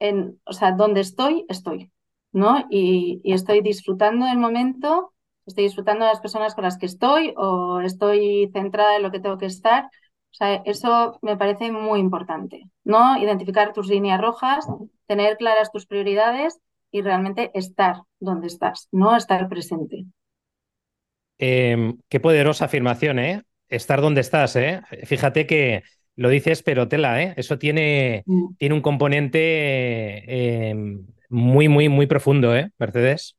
en, 0.00 0.40
o 0.46 0.52
sea, 0.54 0.72
donde 0.72 1.00
estoy, 1.02 1.46
estoy. 1.48 1.92
¿No? 2.36 2.66
Y, 2.68 3.22
estoy 3.24 3.62
disfrutando 3.62 4.26
del 4.26 4.36
momento, 4.36 5.14
estoy 5.46 5.64
disfrutando 5.64 6.04
de 6.04 6.10
las 6.10 6.20
personas 6.20 6.54
con 6.54 6.64
las 6.64 6.76
que 6.76 6.84
estoy 6.84 7.32
o 7.34 7.80
estoy 7.80 8.50
centrada 8.52 8.96
en 8.96 9.02
lo 9.02 9.10
que 9.10 9.20
tengo 9.20 9.38
que 9.38 9.46
estar. 9.46 9.84
O 9.84 10.34
sea, 10.36 10.56
eso 10.66 11.18
me 11.22 11.38
parece 11.38 11.72
muy 11.72 11.98
importante, 11.98 12.68
¿no? 12.84 13.16
Identificar 13.16 13.72
tus 13.72 13.88
líneas 13.88 14.20
rojas, 14.20 14.66
tener 15.06 15.38
claras 15.38 15.72
tus 15.72 15.86
prioridades 15.86 16.58
y 16.90 17.00
realmente 17.00 17.50
estar 17.54 18.02
donde 18.20 18.48
estás, 18.48 18.88
no 18.92 19.16
estar 19.16 19.48
presente. 19.48 20.04
Em, 21.38 21.96
qué 22.10 22.20
poderosa 22.20 22.66
afirmación, 22.66 23.18
¿eh? 23.18 23.42
Estar 23.68 24.02
donde 24.02 24.20
estás, 24.20 24.56
¿eh? 24.56 24.82
Fíjate 25.04 25.46
que 25.46 25.84
lo 26.16 26.28
dices, 26.28 26.62
pero 26.62 26.86
tela, 26.86 27.22
¿eh? 27.22 27.32
Eso 27.38 27.58
tiene, 27.58 28.24
mm. 28.26 28.56
tiene 28.58 28.74
un 28.74 28.82
componente 28.82 30.68
em, 30.68 31.06
muy, 31.28 31.68
muy, 31.68 31.88
muy 31.88 32.06
profundo, 32.06 32.54
¿eh, 32.54 32.70
Mercedes? 32.78 33.36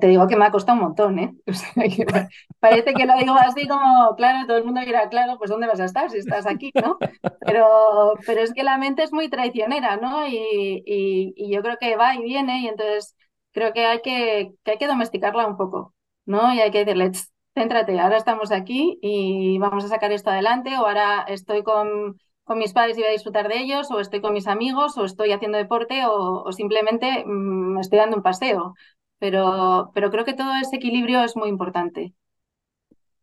Te 0.00 0.06
digo 0.06 0.28
que 0.28 0.36
me 0.36 0.44
ha 0.44 0.50
costado 0.52 0.78
un 0.78 0.84
montón, 0.84 1.18
¿eh? 1.18 1.34
parece 2.60 2.94
que 2.94 3.06
lo 3.06 3.16
digo 3.16 3.34
así 3.34 3.66
como, 3.66 4.14
claro, 4.16 4.46
todo 4.46 4.56
el 4.56 4.64
mundo 4.64 4.80
dirá, 4.82 5.08
claro, 5.08 5.36
pues 5.36 5.50
¿dónde 5.50 5.66
vas 5.66 5.80
a 5.80 5.84
estar 5.84 6.08
si 6.10 6.18
estás 6.18 6.46
aquí, 6.46 6.70
¿no? 6.74 6.96
Pero, 7.40 8.14
pero 8.24 8.40
es 8.40 8.52
que 8.54 8.62
la 8.62 8.78
mente 8.78 9.02
es 9.02 9.12
muy 9.12 9.28
traicionera, 9.28 9.96
¿no? 9.96 10.26
Y, 10.28 10.82
y, 10.86 11.52
yo 11.52 11.60
creo 11.62 11.76
que 11.78 11.96
va 11.96 12.14
y 12.14 12.22
viene 12.22 12.60
y 12.60 12.68
entonces 12.68 13.16
creo 13.50 13.72
que 13.72 13.84
hay 13.84 14.00
que, 14.00 14.54
que 14.62 14.70
hay 14.72 14.78
que 14.78 14.86
domesticarla 14.86 15.46
un 15.46 15.56
poco, 15.56 15.92
¿no? 16.24 16.54
Y 16.54 16.60
hay 16.60 16.70
que 16.70 16.84
decirle, 16.84 17.10
céntrate, 17.54 17.98
ahora 17.98 18.16
estamos 18.18 18.52
aquí 18.52 18.98
y 19.02 19.58
vamos 19.58 19.84
a 19.84 19.88
sacar 19.88 20.12
esto 20.12 20.30
adelante 20.30 20.70
o 20.78 20.86
ahora 20.86 21.24
estoy 21.28 21.62
con 21.64 22.16
con 22.44 22.58
mis 22.58 22.72
padres 22.72 22.96
y 22.96 23.00
voy 23.00 23.08
a 23.08 23.12
disfrutar 23.12 23.48
de 23.48 23.58
ellos, 23.58 23.90
o 23.90 24.00
estoy 24.00 24.20
con 24.20 24.32
mis 24.32 24.46
amigos, 24.46 24.96
o 24.98 25.04
estoy 25.04 25.32
haciendo 25.32 25.58
deporte, 25.58 26.02
o, 26.06 26.50
simplemente 26.52 27.24
me 27.26 27.76
mm, 27.76 27.78
estoy 27.78 27.98
dando 27.98 28.16
un 28.16 28.22
paseo. 28.22 28.74
Pero, 29.18 29.92
pero 29.94 30.10
creo 30.10 30.24
que 30.24 30.34
todo 30.34 30.54
ese 30.60 30.76
equilibrio 30.76 31.22
es 31.22 31.36
muy 31.36 31.48
importante. 31.48 32.12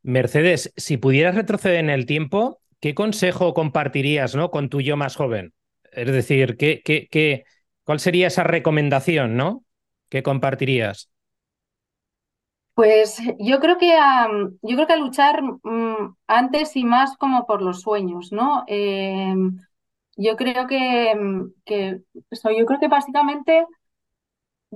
Mercedes, 0.01 0.73
si 0.77 0.95
pudieras 0.95 1.35
retroceder 1.35 1.79
en 1.79 1.89
el 1.89 2.05
tiempo, 2.05 2.61
¿qué 2.79 2.95
consejo 2.95 3.53
compartirías 3.53 4.33
¿no? 4.33 4.49
con 4.49 4.69
tu 4.69 4.79
yo 4.79 4.95
más 4.95 5.17
joven? 5.17 5.53
Es 5.91 6.07
decir, 6.07 6.55
¿qué, 6.55 6.81
qué, 6.83 7.07
qué, 7.11 7.43
¿cuál 7.83 7.99
sería 7.99 8.27
esa 8.27 8.43
recomendación 8.43 9.35
¿no? 9.35 9.65
que 10.07 10.23
compartirías? 10.23 11.09
Pues 12.79 13.21
yo 13.39 13.59
creo 13.59 13.77
que 13.77 13.93
a, 13.97 14.29
yo 14.61 14.75
creo 14.75 14.87
que 14.87 14.93
a 14.93 14.95
luchar 14.95 15.43
mm, 15.43 16.15
antes 16.27 16.77
y 16.77 16.85
más 16.85 17.17
como 17.17 17.45
por 17.45 17.61
los 17.61 17.81
sueños, 17.81 18.31
¿no? 18.31 18.63
Eh, 18.67 19.35
yo 20.15 20.37
creo 20.37 20.65
que, 20.65 21.13
que 21.65 22.01
yo 22.31 22.65
creo 22.65 22.79
que 22.79 22.87
básicamente 22.87 23.65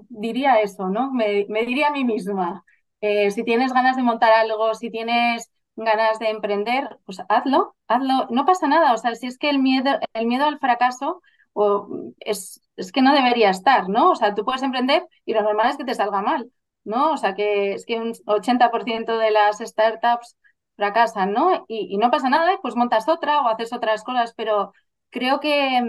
diría 0.09 0.59
eso, 0.59 0.89
¿no? 0.89 1.13
Me, 1.13 1.45
diría 1.65 1.87
a 1.87 1.91
mí 1.91 2.03
misma, 2.03 2.65
eh, 2.99 3.31
si 3.31 3.45
tienes 3.45 3.71
ganas 3.71 3.95
de 3.95 4.03
montar 4.03 4.33
algo, 4.33 4.73
si 4.75 4.89
tienes 4.91 5.49
ganas 5.77 6.19
de 6.19 6.29
emprender, 6.29 6.97
pues 7.05 7.19
hazlo, 7.29 7.73
hazlo, 7.87 8.27
no 8.31 8.45
pasa 8.45 8.67
nada, 8.67 8.93
o 8.93 8.97
sea, 8.97 9.15
si 9.15 9.27
es 9.27 9.37
que 9.37 9.49
el 9.49 9.59
miedo, 9.59 9.91
el 10.13 10.27
miedo 10.27 10.45
al 10.45 10.59
fracaso 10.59 11.21
o, 11.53 11.87
es, 12.19 12.61
es 12.75 12.91
que 12.91 13.01
no 13.01 13.13
debería 13.13 13.49
estar, 13.49 13.87
¿no? 13.87 14.11
O 14.11 14.15
sea, 14.17 14.35
tú 14.35 14.43
puedes 14.43 14.63
emprender 14.63 15.07
y 15.25 15.33
lo 15.33 15.41
normal 15.43 15.69
es 15.69 15.77
que 15.77 15.85
te 15.85 15.95
salga 15.95 16.21
mal. 16.21 16.51
¿No? 16.83 17.13
O 17.13 17.17
sea, 17.17 17.33
que 17.35 17.73
es 17.73 17.85
que 17.85 17.99
un 17.99 18.13
80% 18.25 19.17
de 19.17 19.31
las 19.31 19.59
startups 19.59 20.37
fracasan, 20.75 21.33
¿no? 21.33 21.65
Y, 21.67 21.97
no 21.97 22.11
pasa 22.11 22.29
nada, 22.29 22.57
pues 22.61 22.75
montas 22.75 23.07
otra 23.07 23.41
o 23.41 23.47
haces 23.47 23.73
otras 23.73 24.03
cosas, 24.03 24.33
pero 24.35 24.73
creo 25.09 25.39
que, 25.39 25.81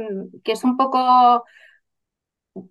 que 0.45 0.53
es 0.53 0.65
un 0.65 0.77
poco 0.77 1.45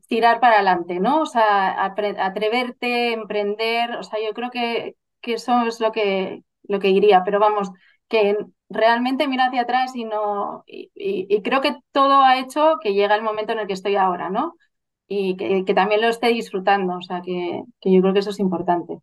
tirar 0.07 0.39
para 0.39 0.55
adelante, 0.55 0.99
¿no? 0.99 1.21
O 1.21 1.25
sea, 1.25 1.83
atreverte, 1.83 3.13
emprender, 3.13 3.91
o 3.97 4.03
sea, 4.03 4.19
yo 4.25 4.33
creo 4.33 4.49
que, 4.51 4.95
que 5.21 5.33
eso 5.33 5.63
es 5.67 5.79
lo 5.79 5.91
que, 5.91 6.43
lo 6.63 6.79
que 6.79 6.87
diría, 6.89 7.23
pero 7.25 7.39
vamos, 7.39 7.69
que 8.07 8.37
realmente 8.69 9.27
miro 9.27 9.43
hacia 9.43 9.61
atrás 9.61 9.95
y 9.95 10.05
no, 10.05 10.63
y, 10.67 10.91
y 10.95 11.41
creo 11.41 11.61
que 11.61 11.75
todo 11.91 12.21
ha 12.23 12.39
hecho 12.39 12.77
que 12.81 12.93
llega 12.93 13.15
el 13.15 13.23
momento 13.23 13.53
en 13.53 13.59
el 13.59 13.67
que 13.67 13.73
estoy 13.73 13.95
ahora, 13.95 14.29
¿no? 14.29 14.55
Y 15.07 15.35
que, 15.35 15.73
también 15.73 16.01
lo 16.01 16.07
esté 16.07 16.27
disfrutando. 16.27 16.95
O 16.95 17.01
sea, 17.01 17.21
que, 17.21 17.63
yo 17.83 18.01
creo 18.01 18.13
que 18.13 18.19
eso 18.19 18.29
es 18.31 18.39
importante. 18.39 18.97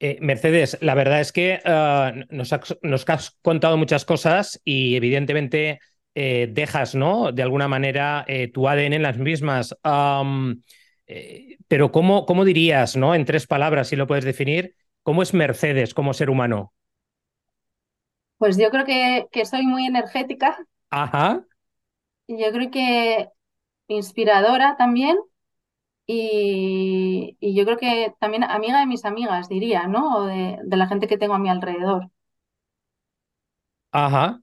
Eh, 0.00 0.18
Mercedes, 0.20 0.76
la 0.80 0.94
verdad 0.94 1.20
es 1.20 1.32
que 1.32 1.60
ah, 1.64 2.12
nos, 2.30 2.52
has, 2.52 3.30
contado 3.42 3.76
muchas 3.76 4.04
cosas 4.04 4.60
y 4.64 4.96
evidentemente 4.96 5.80
eh, 6.14 6.48
dejas, 6.50 6.94
¿no? 6.94 7.32
De 7.32 7.42
alguna 7.42 7.68
manera 7.68 8.24
eh, 8.26 8.48
tu 8.48 8.68
ADN 8.68 8.94
en 8.94 9.02
las 9.02 9.18
mismas. 9.18 9.76
pero 11.68 11.92
¿cómo, 11.92 12.26
¿cómo 12.26 12.44
dirías, 12.44 12.96
¿no? 12.96 13.14
En 13.14 13.24
tres 13.24 13.46
palabras, 13.46 13.88
si 13.88 13.96
lo 13.96 14.06
puedes 14.06 14.24
definir, 14.24 14.74
¿cómo 15.02 15.22
es 15.22 15.34
Mercedes 15.34 15.94
como 15.94 16.14
ser 16.14 16.30
humano? 16.30 16.72
Pues 18.38 18.58
yo 18.58 18.70
creo 18.70 18.84
que, 18.84 19.26
que 19.30 19.46
soy 19.46 19.66
muy 19.66 19.86
energética. 19.86 20.58
Ajá. 20.90 21.44
Y 22.26 22.42
yo 22.42 22.50
creo 22.52 22.70
que 22.70 23.28
inspiradora 23.88 24.76
también 24.76 25.16
y, 26.06 27.36
yo 27.40 27.64
creo 27.64 27.76
que 27.78 28.12
también 28.18 28.44
amiga 28.44 28.80
de 28.80 28.86
mis 28.86 29.04
amigas, 29.04 29.48
diría, 29.48 29.86
¿no? 29.86 30.16
O 30.16 30.26
de, 30.26 30.58
la 30.64 30.86
gente 30.86 31.06
que 31.06 31.18
tengo 31.18 31.34
a 31.34 31.38
mi 31.38 31.48
alrededor. 31.48 32.10
Ajá. 33.92 34.40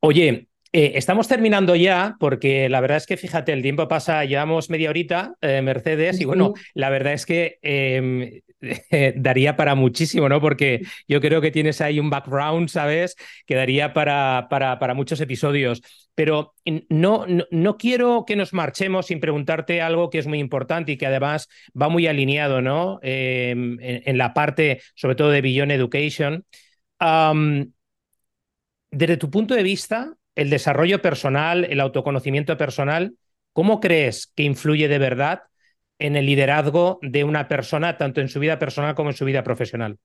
Oye, 0.00 0.48
eh, 0.72 0.92
estamos 0.94 1.28
terminando 1.28 1.76
ya 1.76 2.16
porque 2.18 2.68
la 2.68 2.80
verdad 2.80 2.96
es 2.96 3.06
que 3.06 3.16
fíjate, 3.16 3.52
el 3.52 3.62
tiempo 3.62 3.86
pasa, 3.86 4.24
llevamos 4.24 4.70
media 4.70 4.90
horita, 4.90 5.34
eh, 5.40 5.62
Mercedes, 5.62 6.20
y 6.20 6.24
bueno, 6.24 6.54
la 6.74 6.90
verdad 6.90 7.12
es 7.12 7.26
que 7.26 7.58
em, 7.62 8.40
daría 9.16 9.56
para 9.56 9.74
muchísimo, 9.74 10.28
¿no? 10.28 10.40
Porque 10.40 10.82
yo 11.08 11.20
creo 11.20 11.40
que 11.40 11.50
tienes 11.50 11.80
ahí 11.80 12.00
un 12.00 12.10
background, 12.10 12.68
¿sabes? 12.68 13.16
Que 13.46 13.54
daría 13.54 13.92
para, 13.92 14.46
para, 14.50 14.78
para 14.78 14.94
muchos 14.94 15.20
episodios. 15.20 15.82
Pero 16.14 16.54
no, 16.88 17.26
no, 17.50 17.76
quiero 17.76 18.24
que 18.26 18.36
nos 18.36 18.52
marchemos 18.52 19.06
sin 19.06 19.20
preguntarte 19.20 19.82
algo 19.82 20.08
que 20.10 20.18
es 20.18 20.26
muy 20.26 20.38
importante 20.38 20.92
y 20.92 20.96
que 20.96 21.06
además 21.06 21.48
va 21.80 21.88
muy 21.88 22.06
alineado, 22.06 22.62
¿no? 22.62 22.98
Em, 23.02 23.78
en, 23.80 24.18
la 24.18 24.32
parte, 24.32 24.80
sobre 24.94 25.14
todo 25.14 25.30
de 25.30 25.42
Beyond 25.42 25.72
Education. 25.72 26.44
desde 28.90 29.16
tu 29.16 29.30
punto 29.30 29.54
de 29.54 29.62
vista, 29.62 30.14
el 30.34 30.50
desarrollo 30.50 31.02
personal, 31.02 31.64
el 31.64 31.80
autoconocimiento 31.80 32.56
personal, 32.56 33.16
¿cómo 33.52 33.80
crees 33.80 34.32
que 34.34 34.42
influye 34.44 34.88
de 34.88 34.98
verdad 34.98 35.42
en 35.98 36.16
el 36.16 36.26
liderazgo 36.26 36.98
de 37.02 37.24
una 37.24 37.48
persona, 37.48 37.96
tanto 37.96 38.20
en 38.20 38.28
su 38.28 38.40
vida 38.40 38.58
personal 38.58 38.94
como 38.94 39.10
en 39.10 39.16
su 39.16 39.24
vida 39.24 39.42
profesional? 39.42 39.98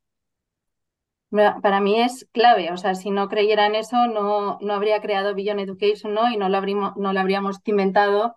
Para 1.31 1.79
mí 1.79 2.01
es 2.01 2.27
clave, 2.33 2.71
o 2.73 2.77
sea, 2.77 2.93
si 2.93 3.09
no 3.09 3.29
creyera 3.29 3.65
en 3.65 3.75
eso, 3.75 4.07
no, 4.07 4.57
no 4.59 4.73
habría 4.73 4.99
creado 4.99 5.33
Beyond 5.33 5.61
Education, 5.61 6.13
¿no? 6.13 6.29
Y 6.29 6.35
no 6.35 6.49
lo, 6.49 6.57
habríamos, 6.57 6.97
no 6.97 7.13
lo 7.13 7.19
habríamos 7.21 7.61
cimentado 7.63 8.35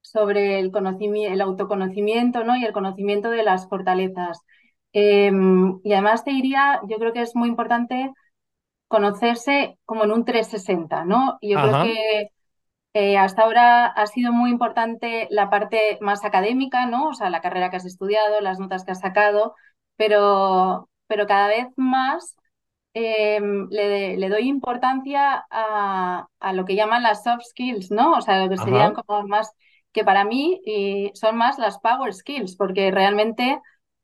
sobre 0.00 0.60
el, 0.60 0.70
conocimiento, 0.70 1.34
el 1.34 1.40
autoconocimiento, 1.40 2.44
¿no? 2.44 2.56
Y 2.56 2.64
el 2.64 2.72
conocimiento 2.72 3.30
de 3.30 3.42
las 3.42 3.68
fortalezas. 3.68 4.40
Em, 4.92 5.80
y 5.82 5.92
además 5.92 6.24
te 6.24 6.30
diría, 6.30 6.80
yo 6.88 6.98
creo 6.98 7.12
que 7.12 7.22
es 7.22 7.34
muy 7.34 7.48
importante 7.48 8.12
conocerse 8.86 9.78
como 9.84 10.04
en 10.04 10.12
un 10.12 10.24
360, 10.24 11.04
¿no? 11.04 11.38
Y 11.40 11.52
yo 11.52 11.60
creo 11.60 11.82
que 11.84 12.28
eh, 13.00 13.16
hasta 13.16 13.42
ahora 13.42 13.86
ha 13.86 14.06
sido 14.08 14.32
muy 14.32 14.50
importante 14.50 15.28
la 15.30 15.50
parte 15.50 15.98
más 16.00 16.24
académica, 16.24 16.86
¿no? 16.86 17.10
O 17.10 17.14
sea, 17.14 17.30
la 17.30 17.40
carrera 17.40 17.70
que 17.70 17.76
has 17.76 17.84
estudiado, 17.84 18.40
las 18.40 18.58
notas 18.58 18.84
que 18.84 18.90
has 18.90 18.98
sacado, 18.98 19.54
pero, 19.96 20.90
pero 21.06 21.28
cada 21.28 21.46
vez 21.46 21.68
más 21.76 22.34
em, 22.94 23.68
le, 23.70 24.28
doy 24.28 24.48
importancia 24.48 25.46
a, 25.48 26.26
lo 26.52 26.64
que 26.64 26.74
llaman 26.74 27.04
las 27.04 27.22
soft 27.22 27.44
skills, 27.50 27.92
¿no? 27.92 28.14
O 28.14 28.20
sea, 28.20 28.42
lo 28.44 28.50
que 28.50 28.56
serían 28.58 28.94
como 28.94 29.28
más, 29.28 29.52
que 29.92 30.02
para 30.04 30.24
mí 30.24 30.60
y 30.64 31.12
son 31.14 31.36
más 31.36 31.56
las 31.58 31.78
power 31.78 32.12
skills, 32.12 32.56
porque 32.56 32.90
realmente 32.90 33.60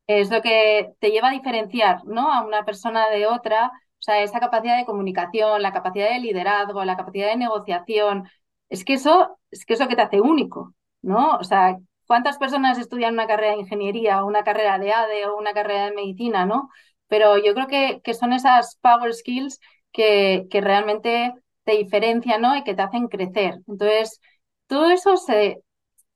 es 0.07 0.31
lo 0.31 0.41
que 0.41 0.93
te 1.01 1.11
lleva 1.11 1.31
a 1.31 1.33
diferenciar, 1.33 2.05
¿no? 2.05 2.33
A 2.33 2.45
una 2.45 2.65
persona 2.65 3.09
de 3.11 3.27
otra, 3.27 3.69
o 3.69 4.03
sea, 4.03 4.23
esa 4.23 4.39
capacidad 4.41 4.77
de 4.79 4.87
comunicación, 4.87 5.63
la 5.63 5.73
capacidad 5.73 6.11
de 6.11 6.21
liderazgo, 6.21 6.85
la 6.85 6.97
capacidad 6.97 7.29
de 7.29 7.37
negociación, 7.37 8.29
es 8.75 8.85
que 8.85 8.95
eso 8.95 9.39
es 9.51 9.65
que 9.65 9.75
eso 9.75 9.89
que 9.89 9.97
te 9.97 10.03
hace 10.03 10.21
único, 10.21 10.75
¿no? 11.03 11.37
O 11.39 11.45
sea, 11.45 11.79
¿cuántas 12.07 12.39
personas 12.39 12.79
estudian 12.79 13.15
una 13.15 13.27
carrera 13.27 13.53
de 13.55 13.61
ingeniería 13.61 14.23
o 14.25 14.27
una 14.27 14.45
carrera 14.45 14.79
de 14.79 14.93
ADE 14.93 15.27
o 15.27 15.37
una 15.39 15.53
carrera 15.55 15.87
de 15.87 15.93
medicina, 15.97 16.47
¿no? 16.47 16.71
Pero 17.09 17.39
yo 17.39 17.55
creo 17.55 17.67
que, 17.69 18.01
que 18.03 18.15
son 18.15 18.33
esas 18.33 18.77
power 18.83 19.13
skills 19.15 19.61
que, 19.93 20.47
que 20.51 20.61
realmente 20.61 21.33
te 21.65 21.73
diferencian, 21.79 22.41
¿no? 22.43 22.57
Y 22.57 22.65
que 22.65 22.75
te 22.75 22.83
hacen 22.83 23.09
crecer. 23.09 23.61
Entonces, 23.69 24.21
todo 24.67 24.91
eso 24.91 25.17
se, 25.17 25.63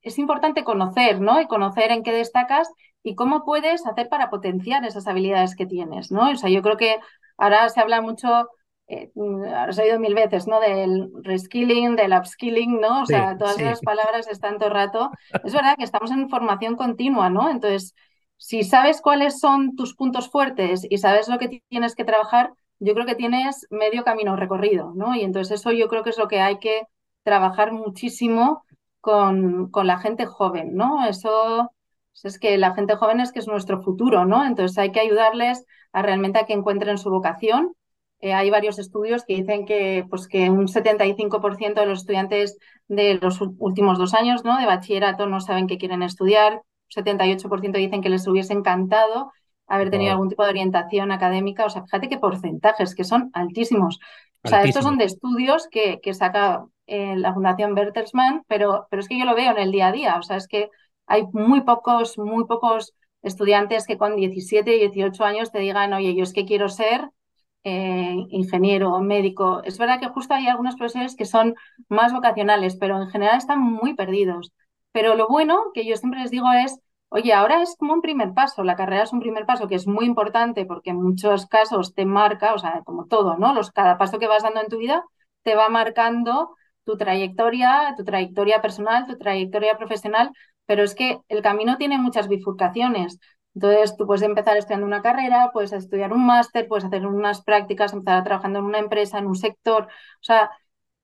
es 0.01 0.17
importante 0.19 0.63
conocer, 0.63 1.21
¿no? 1.21 1.41
Y 1.41 1.47
conocer 1.47 1.91
en 1.91 2.03
qué 2.03 2.11
destacas 2.11 2.69
y 3.03 3.15
cómo 3.15 3.45
puedes 3.45 3.85
hacer 3.85 4.09
para 4.09 4.29
potenciar 4.29 4.85
esas 4.85 5.07
habilidades 5.07 5.55
que 5.55 5.65
tienes, 5.65 6.11
¿no? 6.11 6.31
O 6.31 6.35
sea, 6.35 6.49
yo 6.49 6.61
creo 6.61 6.77
que 6.77 6.97
ahora 7.37 7.69
se 7.69 7.79
habla 7.81 8.01
mucho 8.01 8.49
eh, 8.89 9.11
has 9.55 9.77
oído 9.77 9.99
mil 9.99 10.15
veces, 10.15 10.47
¿no? 10.47 10.59
Del 10.59 11.11
reskilling, 11.21 11.95
del 11.95 12.13
upskilling, 12.13 12.81
¿no? 12.81 13.03
O 13.03 13.05
sea, 13.05 13.37
todas 13.37 13.59
esas 13.59 13.81
palabras 13.81 14.27
están 14.27 14.57
todo 14.57 14.69
el 14.69 14.73
rato. 14.75 15.11
Es 15.43 15.53
verdad 15.53 15.77
que 15.77 15.83
estamos 15.83 16.09
en 16.09 16.27
formación 16.27 16.75
continua, 16.75 17.29
¿no? 17.29 17.49
Entonces, 17.51 17.93
si 18.37 18.63
sabes 18.63 19.01
cuáles 19.01 19.39
son 19.39 19.75
tus 19.75 19.93
puntos 19.95 20.31
fuertes 20.31 20.87
y 20.89 20.97
sabes 20.97 21.27
lo 21.29 21.37
que 21.37 21.61
tienes 21.69 21.93
que 21.93 22.03
trabajar, 22.03 22.53
yo 22.79 22.95
creo 22.95 23.05
que 23.05 23.13
tienes 23.13 23.67
medio 23.69 24.03
camino 24.03 24.35
recorrido, 24.35 24.91
¿no? 24.95 25.15
Y 25.15 25.21
entonces 25.21 25.59
eso 25.59 25.71
yo 25.71 25.87
creo 25.87 26.03
que 26.03 26.09
es 26.09 26.17
lo 26.17 26.27
que 26.27 26.41
hay 26.41 26.57
que 26.57 26.83
trabajar 27.23 27.71
muchísimo 27.71 28.63
con, 29.01 29.69
con 29.69 29.85
la 29.85 29.99
gente 29.99 30.25
joven, 30.25 30.75
¿no? 30.75 31.05
Eso 31.05 31.69
es 32.23 32.39
que 32.39 32.57
la 32.57 32.73
gente 32.73 32.95
joven 32.95 33.19
es 33.19 33.31
que 33.31 33.39
es 33.39 33.47
nuestro 33.47 33.83
futuro, 33.83 34.25
¿no? 34.25 34.45
Entonces 34.45 34.77
hay 34.79 34.91
que 34.91 34.99
ayudarles 34.99 35.65
a 35.93 36.01
realmente 36.01 36.39
a 36.39 36.45
que 36.45 36.53
encuentren 36.53 36.97
su 36.97 37.11
vocación 37.11 37.75
eh, 38.21 38.33
hay 38.33 38.49
varios 38.49 38.79
estudios 38.79 39.23
que 39.25 39.35
dicen 39.35 39.65
que, 39.65 40.05
pues, 40.09 40.27
que 40.27 40.49
un 40.49 40.67
75% 40.67 41.81
de 41.81 41.87
los 41.87 41.99
estudiantes 41.99 42.57
de 42.87 43.15
los 43.21 43.39
últimos 43.41 43.97
dos 43.97 44.13
años 44.13 44.43
¿no? 44.43 44.57
de 44.59 44.65
bachillerato 44.65 45.25
no 45.27 45.39
saben 45.39 45.67
qué 45.67 45.77
quieren 45.77 46.03
estudiar, 46.03 46.53
un 46.53 46.61
78% 46.89 47.77
dicen 47.77 48.01
que 48.01 48.09
les 48.09 48.27
hubiese 48.27 48.53
encantado 48.53 49.31
haber 49.67 49.91
tenido 49.91 50.11
algún 50.11 50.29
tipo 50.29 50.43
de 50.43 50.49
orientación 50.49 51.11
académica. 51.11 51.65
O 51.65 51.69
sea, 51.69 51.83
fíjate 51.83 52.09
qué 52.09 52.17
porcentajes, 52.17 52.95
que 52.95 53.03
son 53.03 53.29
altísimos. 53.33 53.99
O 54.43 54.47
sea, 54.47 54.63
estos 54.63 54.83
son 54.83 54.97
de 54.97 55.05
estudios 55.05 55.67
que, 55.69 55.99
que 56.01 56.13
saca 56.13 56.65
eh, 56.87 57.15
la 57.15 57.33
Fundación 57.33 57.75
Bertelsmann, 57.75 58.43
pero, 58.47 58.87
pero 58.89 59.01
es 59.01 59.07
que 59.07 59.19
yo 59.19 59.25
lo 59.25 59.35
veo 59.35 59.51
en 59.51 59.59
el 59.59 59.71
día 59.71 59.87
a 59.87 59.91
día. 59.91 60.17
O 60.17 60.23
sea, 60.23 60.37
es 60.37 60.47
que 60.47 60.69
hay 61.05 61.23
muy 61.33 61.61
pocos, 61.61 62.17
muy 62.17 62.45
pocos 62.45 62.95
estudiantes 63.21 63.85
que 63.85 63.97
con 63.97 64.15
17, 64.15 64.71
18 64.71 65.23
años 65.23 65.51
te 65.51 65.59
digan, 65.59 65.93
oye, 65.93 66.15
yo 66.15 66.23
es 66.23 66.33
que 66.33 66.45
quiero 66.45 66.69
ser 66.69 67.09
eh, 67.63 68.15
ingeniero 68.29 68.99
médico. 69.01 69.61
Es 69.63 69.77
verdad 69.77 69.99
que 69.99 70.09
justo 70.09 70.33
hay 70.33 70.47
algunos 70.47 70.75
profesores 70.75 71.15
que 71.15 71.25
son 71.25 71.55
más 71.89 72.13
vocacionales, 72.13 72.75
pero 72.77 73.01
en 73.01 73.09
general 73.09 73.37
están 73.37 73.61
muy 73.61 73.93
perdidos. 73.95 74.51
Pero 74.91 75.15
lo 75.15 75.27
bueno 75.27 75.71
que 75.73 75.85
yo 75.85 75.95
siempre 75.97 76.21
les 76.21 76.31
digo 76.31 76.51
es, 76.51 76.79
oye, 77.09 77.33
ahora 77.33 77.61
es 77.61 77.75
como 77.77 77.93
un 77.93 78.01
primer 78.01 78.33
paso, 78.33 78.63
la 78.63 78.75
carrera 78.75 79.03
es 79.03 79.13
un 79.13 79.19
primer 79.19 79.45
paso 79.45 79.67
que 79.67 79.75
es 79.75 79.87
muy 79.87 80.05
importante 80.05 80.65
porque 80.65 80.91
en 80.91 81.01
muchos 81.01 81.45
casos 81.47 81.93
te 81.93 82.05
marca, 82.05 82.53
o 82.53 82.59
sea, 82.59 82.81
como 82.85 83.05
todo, 83.07 83.37
¿no? 83.37 83.53
Los, 83.53 83.71
cada 83.71 83.97
paso 83.97 84.19
que 84.19 84.27
vas 84.27 84.43
dando 84.43 84.61
en 84.61 84.67
tu 84.69 84.77
vida 84.77 85.03
te 85.43 85.55
va 85.55 85.69
marcando 85.69 86.55
tu 86.83 86.97
trayectoria, 86.97 87.93
tu 87.97 88.03
trayectoria 88.03 88.61
personal, 88.61 89.05
tu 89.07 89.17
trayectoria 89.17 89.77
profesional, 89.77 90.31
pero 90.65 90.83
es 90.83 90.95
que 90.95 91.19
el 91.29 91.41
camino 91.41 91.77
tiene 91.77 91.97
muchas 91.97 92.27
bifurcaciones. 92.27 93.19
Entonces, 93.55 93.95
tú 93.97 94.05
puedes 94.05 94.21
empezar 94.23 94.57
estudiando 94.57 94.85
una 94.87 95.01
carrera, 95.01 95.51
puedes 95.51 95.73
estudiar 95.73 96.13
un 96.13 96.25
máster, 96.25 96.67
puedes 96.67 96.85
hacer 96.85 97.05
unas 97.05 97.41
prácticas, 97.43 97.93
empezar 97.93 98.23
trabajando 98.23 98.59
en 98.59 98.65
una 98.65 98.79
empresa, 98.79 99.17
en 99.19 99.27
un 99.27 99.35
sector. 99.35 99.85
O 99.85 100.23
sea, 100.23 100.51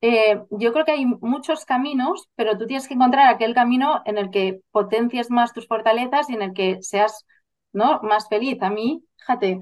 eh, 0.01 0.41
yo 0.51 0.71
creo 0.73 0.85
que 0.85 0.91
hay 0.91 1.05
muchos 1.05 1.65
caminos, 1.65 2.29
pero 2.35 2.57
tú 2.57 2.67
tienes 2.67 2.87
que 2.87 2.93
encontrar 2.93 3.27
aquel 3.27 3.53
camino 3.55 4.01
en 4.05 4.17
el 4.17 4.29
que 4.29 4.61
potencies 4.71 5.31
más 5.31 5.53
tus 5.53 5.67
fortalezas 5.67 6.29
y 6.29 6.35
en 6.35 6.41
el 6.43 6.53
que 6.53 6.77
seas 6.81 7.25
¿no? 7.73 8.01
más 8.03 8.27
feliz. 8.29 8.61
A 8.61 8.69
mí, 8.69 9.03
fíjate, 9.17 9.59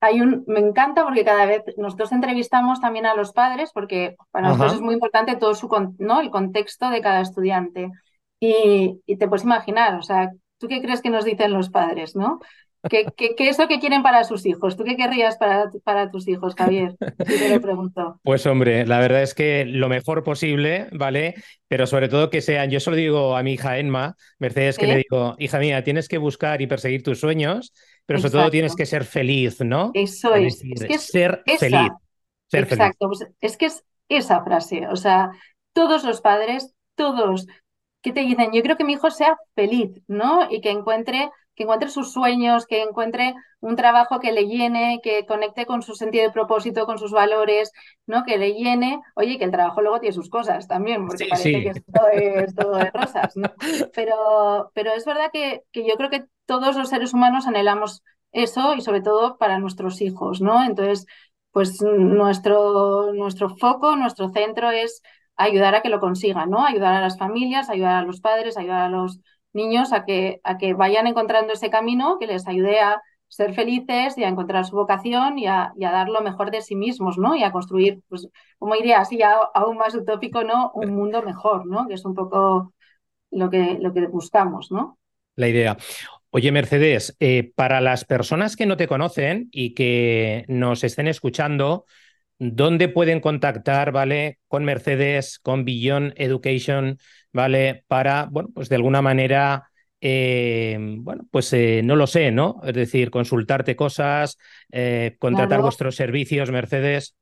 hay 0.00 0.20
un, 0.20 0.44
me 0.46 0.60
encanta 0.60 1.04
porque 1.04 1.24
cada 1.24 1.46
vez 1.46 1.62
nosotros 1.76 2.12
entrevistamos 2.12 2.80
también 2.80 3.06
a 3.06 3.14
los 3.14 3.32
padres, 3.32 3.70
porque 3.72 4.16
para 4.30 4.48
nosotros 4.48 4.74
es 4.74 4.80
muy 4.80 4.94
importante 4.94 5.36
todo 5.36 5.54
su, 5.54 5.68
¿no? 5.98 6.20
el 6.20 6.30
contexto 6.30 6.90
de 6.90 7.00
cada 7.00 7.20
estudiante. 7.20 7.90
Y, 8.40 9.00
y, 9.06 9.16
te 9.16 9.28
puedes 9.28 9.44
imaginar, 9.44 9.94
o 9.94 10.02
sea, 10.02 10.32
¿Tú 10.62 10.68
qué 10.68 10.80
crees 10.80 11.02
que 11.02 11.10
nos 11.10 11.24
dicen 11.24 11.52
los 11.52 11.70
padres, 11.70 12.14
no? 12.14 12.38
¿Qué, 12.88 13.06
qué, 13.16 13.34
qué 13.34 13.48
es 13.48 13.58
lo 13.58 13.66
que 13.66 13.80
quieren 13.80 14.04
para 14.04 14.22
sus 14.22 14.46
hijos? 14.46 14.76
¿Tú 14.76 14.84
qué 14.84 14.94
querrías 14.94 15.36
para, 15.36 15.72
para 15.82 16.08
tus 16.12 16.28
hijos, 16.28 16.54
Javier? 16.54 16.94
Si 17.26 17.36
te 17.36 17.48
lo 17.48 17.60
pregunto. 17.60 18.20
Pues 18.22 18.46
hombre, 18.46 18.86
la 18.86 19.00
verdad 19.00 19.22
es 19.22 19.34
que 19.34 19.64
lo 19.64 19.88
mejor 19.88 20.22
posible, 20.22 20.86
¿vale? 20.92 21.34
Pero 21.66 21.88
sobre 21.88 22.08
todo 22.08 22.30
que 22.30 22.40
sean, 22.40 22.70
yo 22.70 22.78
solo 22.78 22.94
digo 22.94 23.36
a 23.36 23.42
mi 23.42 23.54
hija 23.54 23.76
Enma, 23.78 24.14
Mercedes, 24.38 24.78
que 24.78 24.86
le 24.86 24.98
digo, 24.98 25.34
hija 25.40 25.58
mía, 25.58 25.82
tienes 25.82 26.06
que 26.06 26.18
buscar 26.18 26.62
y 26.62 26.68
perseguir 26.68 27.02
tus 27.02 27.18
sueños, 27.18 27.72
pero 28.06 28.20
sobre 28.20 28.30
todo 28.30 28.50
tienes 28.50 28.76
que 28.76 28.86
ser 28.86 29.04
feliz, 29.04 29.60
¿no? 29.62 29.90
Eso 29.94 30.32
es. 30.36 30.62
Es, 30.62 30.84
que 30.84 30.94
es 30.94 31.02
ser 31.02 31.42
feliz. 31.58 31.90
Ser 32.46 32.62
Exacto, 32.62 33.08
pues 33.08 33.26
es 33.40 33.56
que 33.56 33.66
es 33.66 33.82
esa 34.08 34.44
frase, 34.44 34.86
o 34.86 34.94
sea, 34.94 35.32
todos 35.72 36.04
los 36.04 36.20
padres, 36.20 36.72
todos 36.94 37.48
¿qué 38.02 38.12
te 38.12 38.20
dicen? 38.20 38.52
Yo 38.52 38.62
creo 38.62 38.76
que 38.76 38.84
mi 38.84 38.94
hijo 38.94 39.10
sea 39.10 39.36
feliz, 39.54 39.90
¿no? 40.08 40.50
Y 40.50 40.60
que 40.60 40.70
encuentre, 40.70 41.30
que 41.54 41.64
encuentre 41.64 41.88
sus 41.88 42.12
sueños, 42.12 42.66
que 42.66 42.82
encuentre 42.82 43.34
un 43.60 43.76
trabajo 43.76 44.18
que 44.20 44.32
le 44.32 44.46
llene, 44.46 45.00
que 45.02 45.24
conecte 45.26 45.66
con 45.66 45.82
su 45.82 45.94
sentido 45.94 46.24
de 46.24 46.32
propósito, 46.32 46.86
con 46.86 46.98
sus 46.98 47.12
valores, 47.12 47.72
¿no? 48.06 48.24
Que 48.24 48.38
le 48.38 48.54
llene. 48.54 49.00
Oye, 49.14 49.38
que 49.38 49.44
el 49.44 49.50
trabajo 49.50 49.82
luego 49.82 50.00
tiene 50.00 50.14
sus 50.14 50.28
cosas 50.30 50.66
también, 50.68 51.06
porque 51.06 51.26
parece 51.26 51.62
que 51.62 51.68
esto 51.70 52.08
es 52.12 52.54
todo 52.54 52.76
de 52.76 52.90
rosas, 52.90 53.36
¿no? 53.36 53.48
Pero, 53.94 54.70
pero 54.74 54.92
es 54.92 55.04
verdad 55.04 55.30
que, 55.32 55.62
que 55.72 55.86
yo 55.86 55.96
creo 55.96 56.10
que 56.10 56.24
todos 56.46 56.76
los 56.76 56.88
seres 56.88 57.14
humanos 57.14 57.46
anhelamos 57.46 58.02
eso 58.32 58.74
y 58.74 58.80
sobre 58.80 59.02
todo 59.02 59.36
para 59.38 59.58
nuestros 59.58 60.00
hijos, 60.00 60.40
¿no? 60.40 60.64
Entonces, 60.64 61.06
pues 61.52 61.80
nuestro, 61.82 63.12
nuestro 63.12 63.50
foco, 63.56 63.96
nuestro 63.96 64.30
centro 64.30 64.70
es 64.70 65.02
ayudar 65.36 65.74
a 65.74 65.82
que 65.82 65.88
lo 65.88 66.00
consigan, 66.00 66.50
¿no? 66.50 66.64
Ayudar 66.64 66.94
a 66.94 67.00
las 67.00 67.18
familias, 67.18 67.70
ayudar 67.70 67.96
a 67.96 68.06
los 68.06 68.20
padres, 68.20 68.56
ayudar 68.56 68.82
a 68.82 68.88
los 68.88 69.20
niños 69.52 69.92
a 69.92 70.04
que, 70.04 70.40
a 70.44 70.58
que 70.58 70.74
vayan 70.74 71.06
encontrando 71.06 71.52
ese 71.52 71.70
camino 71.70 72.18
que 72.18 72.26
les 72.26 72.46
ayude 72.48 72.80
a 72.80 73.02
ser 73.28 73.54
felices 73.54 74.18
y 74.18 74.24
a 74.24 74.28
encontrar 74.28 74.66
su 74.66 74.76
vocación 74.76 75.38
y 75.38 75.46
a, 75.46 75.72
dar 75.78 76.08
lo 76.08 76.20
mejor 76.20 76.50
de 76.50 76.60
sí 76.60 76.76
mismos, 76.76 77.16
¿no? 77.16 77.34
Y 77.34 77.42
a 77.42 77.50
construir, 77.50 78.02
pues, 78.08 78.28
como 78.58 78.74
diría 78.74 79.00
así 79.00 79.20
aún 79.54 79.78
más 79.78 79.94
utópico, 79.94 80.44
¿no? 80.44 80.70
Un 80.74 80.90
mundo 80.94 81.22
mejor, 81.22 81.66
¿no? 81.66 81.88
Que 81.88 81.94
es 81.94 82.04
un 82.04 82.14
poco 82.14 82.74
lo 83.30 83.48
que, 83.48 83.78
lo 83.80 83.94
que 83.94 84.06
buscamos, 84.06 84.70
¿no? 84.70 84.98
La 85.36 85.48
idea. 85.48 85.78
Oye, 86.28 86.52
Mercedes, 86.52 87.16
eh, 87.20 87.52
para 87.54 87.80
las 87.80 88.04
personas 88.04 88.54
que 88.54 88.66
no 88.66 88.76
te 88.76 88.88
conocen 88.88 89.48
y 89.50 89.72
que 89.72 90.44
nos 90.48 90.84
estén 90.84 91.08
escuchando, 91.08 91.86
¿Dónde 92.44 92.88
pueden 92.88 93.20
contactar, 93.20 93.92
¿vale? 93.92 94.40
Con 94.48 94.64
Mercedes, 94.64 95.38
con 95.38 95.64
Beyond 95.64 96.14
Education, 96.16 96.98
¿vale? 97.32 97.84
Para, 97.86 98.26
bueno, 98.32 98.48
pues 98.52 98.68
de 98.68 98.74
alguna 98.74 99.00
manera, 99.00 99.70
eh, 100.00 100.76
bueno, 100.98 101.24
pues 101.30 101.52
eh, 101.52 101.82
no 101.84 101.94
lo 101.94 102.08
sé, 102.08 102.32
¿no? 102.32 102.60
Es 102.64 102.74
decir, 102.74 103.12
consultarte 103.12 103.76
cosas, 103.76 104.38
eh, 104.72 105.14
contratar 105.20 105.62
vuestros 105.62 105.94
servicios, 105.94 106.50
Mercedes. 106.50 107.14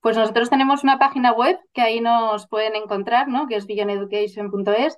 Pues 0.00 0.16
nosotros 0.16 0.48
tenemos 0.48 0.82
una 0.82 0.98
página 0.98 1.32
web 1.32 1.58
que 1.74 1.82
ahí 1.82 2.00
nos 2.00 2.48
pueden 2.48 2.74
encontrar, 2.74 3.28
¿no? 3.28 3.48
Que 3.48 3.56
es 3.56 3.66
beyondeducation.es. 3.66 4.96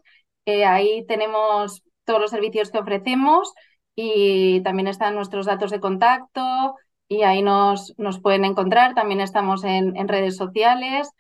ahí 0.64 1.04
tenemos 1.08 1.82
todos 2.04 2.20
los 2.20 2.30
servicios 2.30 2.70
que 2.70 2.78
ofrecemos 2.78 3.52
y 3.96 4.60
también 4.60 4.86
están 4.86 5.16
nuestros 5.16 5.46
datos 5.46 5.72
de 5.72 5.80
contacto, 5.80 6.76
y 7.10 7.24
ahí 7.24 7.42
nos, 7.42 7.94
nos 7.98 8.20
pueden 8.20 8.46
encontrar. 8.46 8.94
También 8.96 9.20
estamos 9.20 9.64
en, 9.64 9.96
en 9.98 10.08
redes 10.08 10.36
sociales 10.38 11.10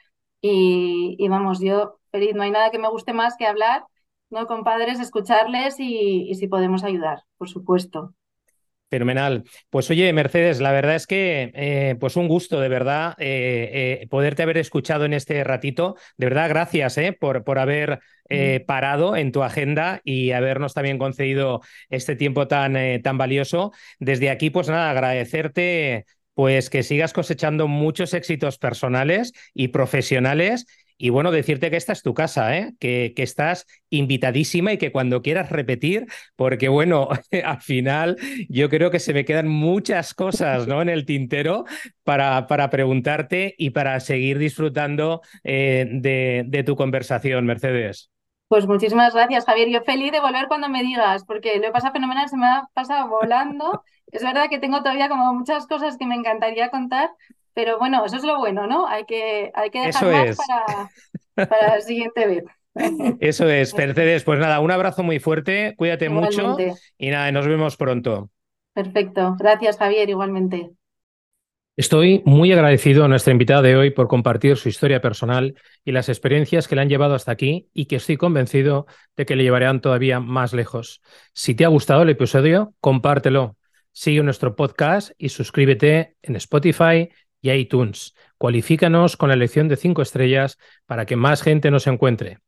y, 0.42 1.16
y, 1.20 1.28
vamos, 1.28 1.60
yo 1.60 1.98
feliz, 2.12 2.34
no 2.36 2.44
hay 2.44 2.52
nada 2.52 2.70
que 2.72 2.78
me 2.80 2.88
guste 2.90 3.12
más 3.14 3.36
que 3.38 3.46
hablar 3.48 3.84
¿no? 4.30 4.46
con 4.48 4.64
padres, 4.64 5.00
escucharles 5.00 5.80
y, 5.80 6.30
y 6.30 6.36
si 6.36 6.48
podemos 6.48 6.84
ayudar, 6.84 7.24
por 7.38 7.50
supuesto. 7.50 8.14
Fenomenal. 8.90 9.44
Pues 9.70 9.88
oye, 9.90 10.12
Mercedes, 10.12 10.60
la 10.60 10.72
verdad 10.72 10.96
es 10.96 11.06
que 11.06 11.52
eh, 11.54 11.94
pues 12.00 12.16
un 12.16 12.26
gusto 12.26 12.58
de 12.58 12.68
verdad 12.68 13.14
eh, 13.18 14.00
eh, 14.02 14.06
poderte 14.08 14.42
haber 14.42 14.58
escuchado 14.58 15.04
en 15.04 15.12
este 15.12 15.44
ratito. 15.44 15.94
De 16.16 16.26
verdad, 16.26 16.48
gracias 16.48 16.98
por, 17.20 17.44
por 17.44 17.60
haber 17.60 18.00
parado 18.66 19.16
en 19.16 19.32
tu 19.32 19.42
agenda 19.42 20.00
y 20.04 20.30
habernos 20.32 20.72
también 20.74 20.98
concedido 20.98 21.62
este 21.88 22.14
tiempo 22.16 22.46
tan, 22.48 22.76
tan 23.02 23.18
valioso. 23.18 23.72
Desde 23.98 24.30
aquí, 24.30 24.50
pues 24.50 24.68
nada, 24.68 24.90
agradecerte 24.90 26.04
pues 26.34 26.70
que 26.70 26.82
sigas 26.82 27.12
cosechando 27.12 27.68
muchos 27.68 28.14
éxitos 28.14 28.56
personales 28.58 29.32
y 29.52 29.68
profesionales 29.68 30.64
y 31.00 31.08
bueno, 31.08 31.30
decirte 31.30 31.70
que 31.70 31.78
esta 31.78 31.94
es 31.94 32.02
tu 32.02 32.12
casa, 32.12 32.54
¿eh? 32.54 32.74
que, 32.78 33.14
estás 33.16 33.66
invitadísima 33.88 34.74
y 34.74 34.78
que 34.78 34.92
cuando 34.92 35.22
quieras 35.22 35.48
repetir, 35.48 36.06
porque 36.36 36.68
bueno, 36.68 37.08
al 37.44 37.62
final 37.62 38.18
yo 38.50 38.68
creo 38.68 38.90
que 38.90 38.98
se 38.98 39.14
me 39.14 39.24
quedan 39.24 39.48
muchas 39.48 40.12
cosas 40.12 40.66
¿no? 40.66 40.82
en 40.82 40.90
el 40.90 41.06
tintero 41.06 41.64
para, 42.04 42.46
para 42.46 42.68
preguntarte 42.68 43.54
y 43.56 43.70
para 43.70 43.98
seguir 44.00 44.38
disfrutando 44.38 45.22
eh, 45.42 45.86
de, 45.90 46.44
de 46.46 46.64
tu 46.64 46.76
conversación, 46.76 47.46
Mercedes. 47.46 48.10
Pues 48.48 48.66
muchísimas 48.66 49.14
gracias, 49.14 49.46
Javier. 49.46 49.68
Yo 49.70 49.80
feliz 49.82 50.12
de 50.12 50.20
volver 50.20 50.48
cuando 50.48 50.68
me 50.68 50.82
digas, 50.82 51.24
porque 51.24 51.58
lo 51.60 51.68
he 51.68 51.70
pasado 51.70 51.94
fenomenal, 51.94 52.28
se 52.28 52.36
me 52.36 52.46
ha 52.46 52.68
pasado 52.74 53.08
volando. 53.08 53.84
Es 54.08 54.22
verdad 54.22 54.50
que 54.50 54.58
tengo 54.58 54.78
todavía 54.80 55.08
como 55.08 55.32
muchas 55.32 55.66
cosas 55.66 55.96
que 55.96 56.04
me 56.04 56.16
encantaría 56.16 56.68
contar, 56.68 57.10
pero 57.54 57.78
bueno, 57.78 58.04
eso 58.04 58.16
es 58.16 58.24
lo 58.24 58.38
bueno, 58.38 58.66
¿no? 58.66 58.86
Hay 58.86 59.04
que, 59.04 59.50
hay 59.54 59.70
que 59.70 59.80
dejar 59.80 60.12
más 60.12 60.36
para, 60.36 61.48
para 61.48 61.76
la 61.76 61.80
siguiente 61.80 62.26
vez. 62.26 62.44
Eso 63.20 63.48
es, 63.48 63.74
Mercedes. 63.74 64.24
Pues 64.24 64.38
nada, 64.38 64.60
un 64.60 64.70
abrazo 64.70 65.02
muy 65.02 65.18
fuerte, 65.18 65.74
cuídate 65.76 66.08
mucho 66.08 66.56
y 66.98 67.10
nada, 67.10 67.32
nos 67.32 67.46
vemos 67.46 67.76
pronto. 67.76 68.30
Perfecto, 68.72 69.36
gracias 69.38 69.76
Javier, 69.76 70.08
igualmente. 70.08 70.70
Estoy 71.76 72.22
muy 72.26 72.52
agradecido 72.52 73.04
a 73.04 73.08
nuestra 73.08 73.32
invitada 73.32 73.62
de 73.62 73.74
hoy 73.74 73.90
por 73.90 74.06
compartir 74.06 74.56
su 74.56 74.68
historia 74.68 75.00
personal 75.00 75.54
y 75.82 75.92
las 75.92 76.10
experiencias 76.10 76.68
que 76.68 76.74
le 76.74 76.82
han 76.82 76.90
llevado 76.90 77.14
hasta 77.14 77.32
aquí 77.32 77.68
y 77.72 77.86
que 77.86 77.96
estoy 77.96 78.18
convencido 78.18 78.86
de 79.16 79.24
que 79.24 79.34
le 79.34 79.44
llevarán 79.44 79.80
todavía 79.80 80.20
más 80.20 80.52
lejos. 80.52 81.00
Si 81.32 81.54
te 81.54 81.64
ha 81.64 81.68
gustado 81.68 82.02
el 82.02 82.10
episodio, 82.10 82.74
compártelo. 82.80 83.56
Sigue 83.92 84.22
nuestro 84.22 84.56
podcast 84.56 85.12
y 85.16 85.30
suscríbete 85.30 86.16
en 86.20 86.36
Spotify, 86.36 87.08
y 87.40 87.50
iTunes. 87.50 88.14
Cualifícanos 88.38 89.16
con 89.16 89.28
la 89.28 89.34
elección 89.34 89.68
de 89.68 89.76
cinco 89.76 90.02
estrellas 90.02 90.58
para 90.86 91.06
que 91.06 91.16
más 91.16 91.42
gente 91.42 91.70
nos 91.70 91.86
encuentre. 91.86 92.38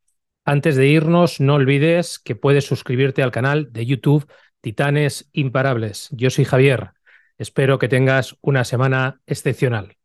Antes 0.45 0.77
de 0.77 0.89
irnos, 0.89 1.41
no 1.41 1.55
olvides 1.55 2.19
que 2.19 2.35
puedes 2.35 2.67
suscribirte 2.67 3.23
al 3.23 3.31
canal 3.31 3.73
de 3.73 3.87
YouTube 3.87 4.27
Titanes 4.61 5.29
Imparables. 5.33 6.09
Yo 6.13 6.31
soy 6.31 6.45
Javier. 6.45 6.91
Espero 7.39 7.79
que 7.79 7.89
tengas 7.89 8.37
una 8.41 8.65
semana 8.65 9.21
excepcional. 9.27 9.97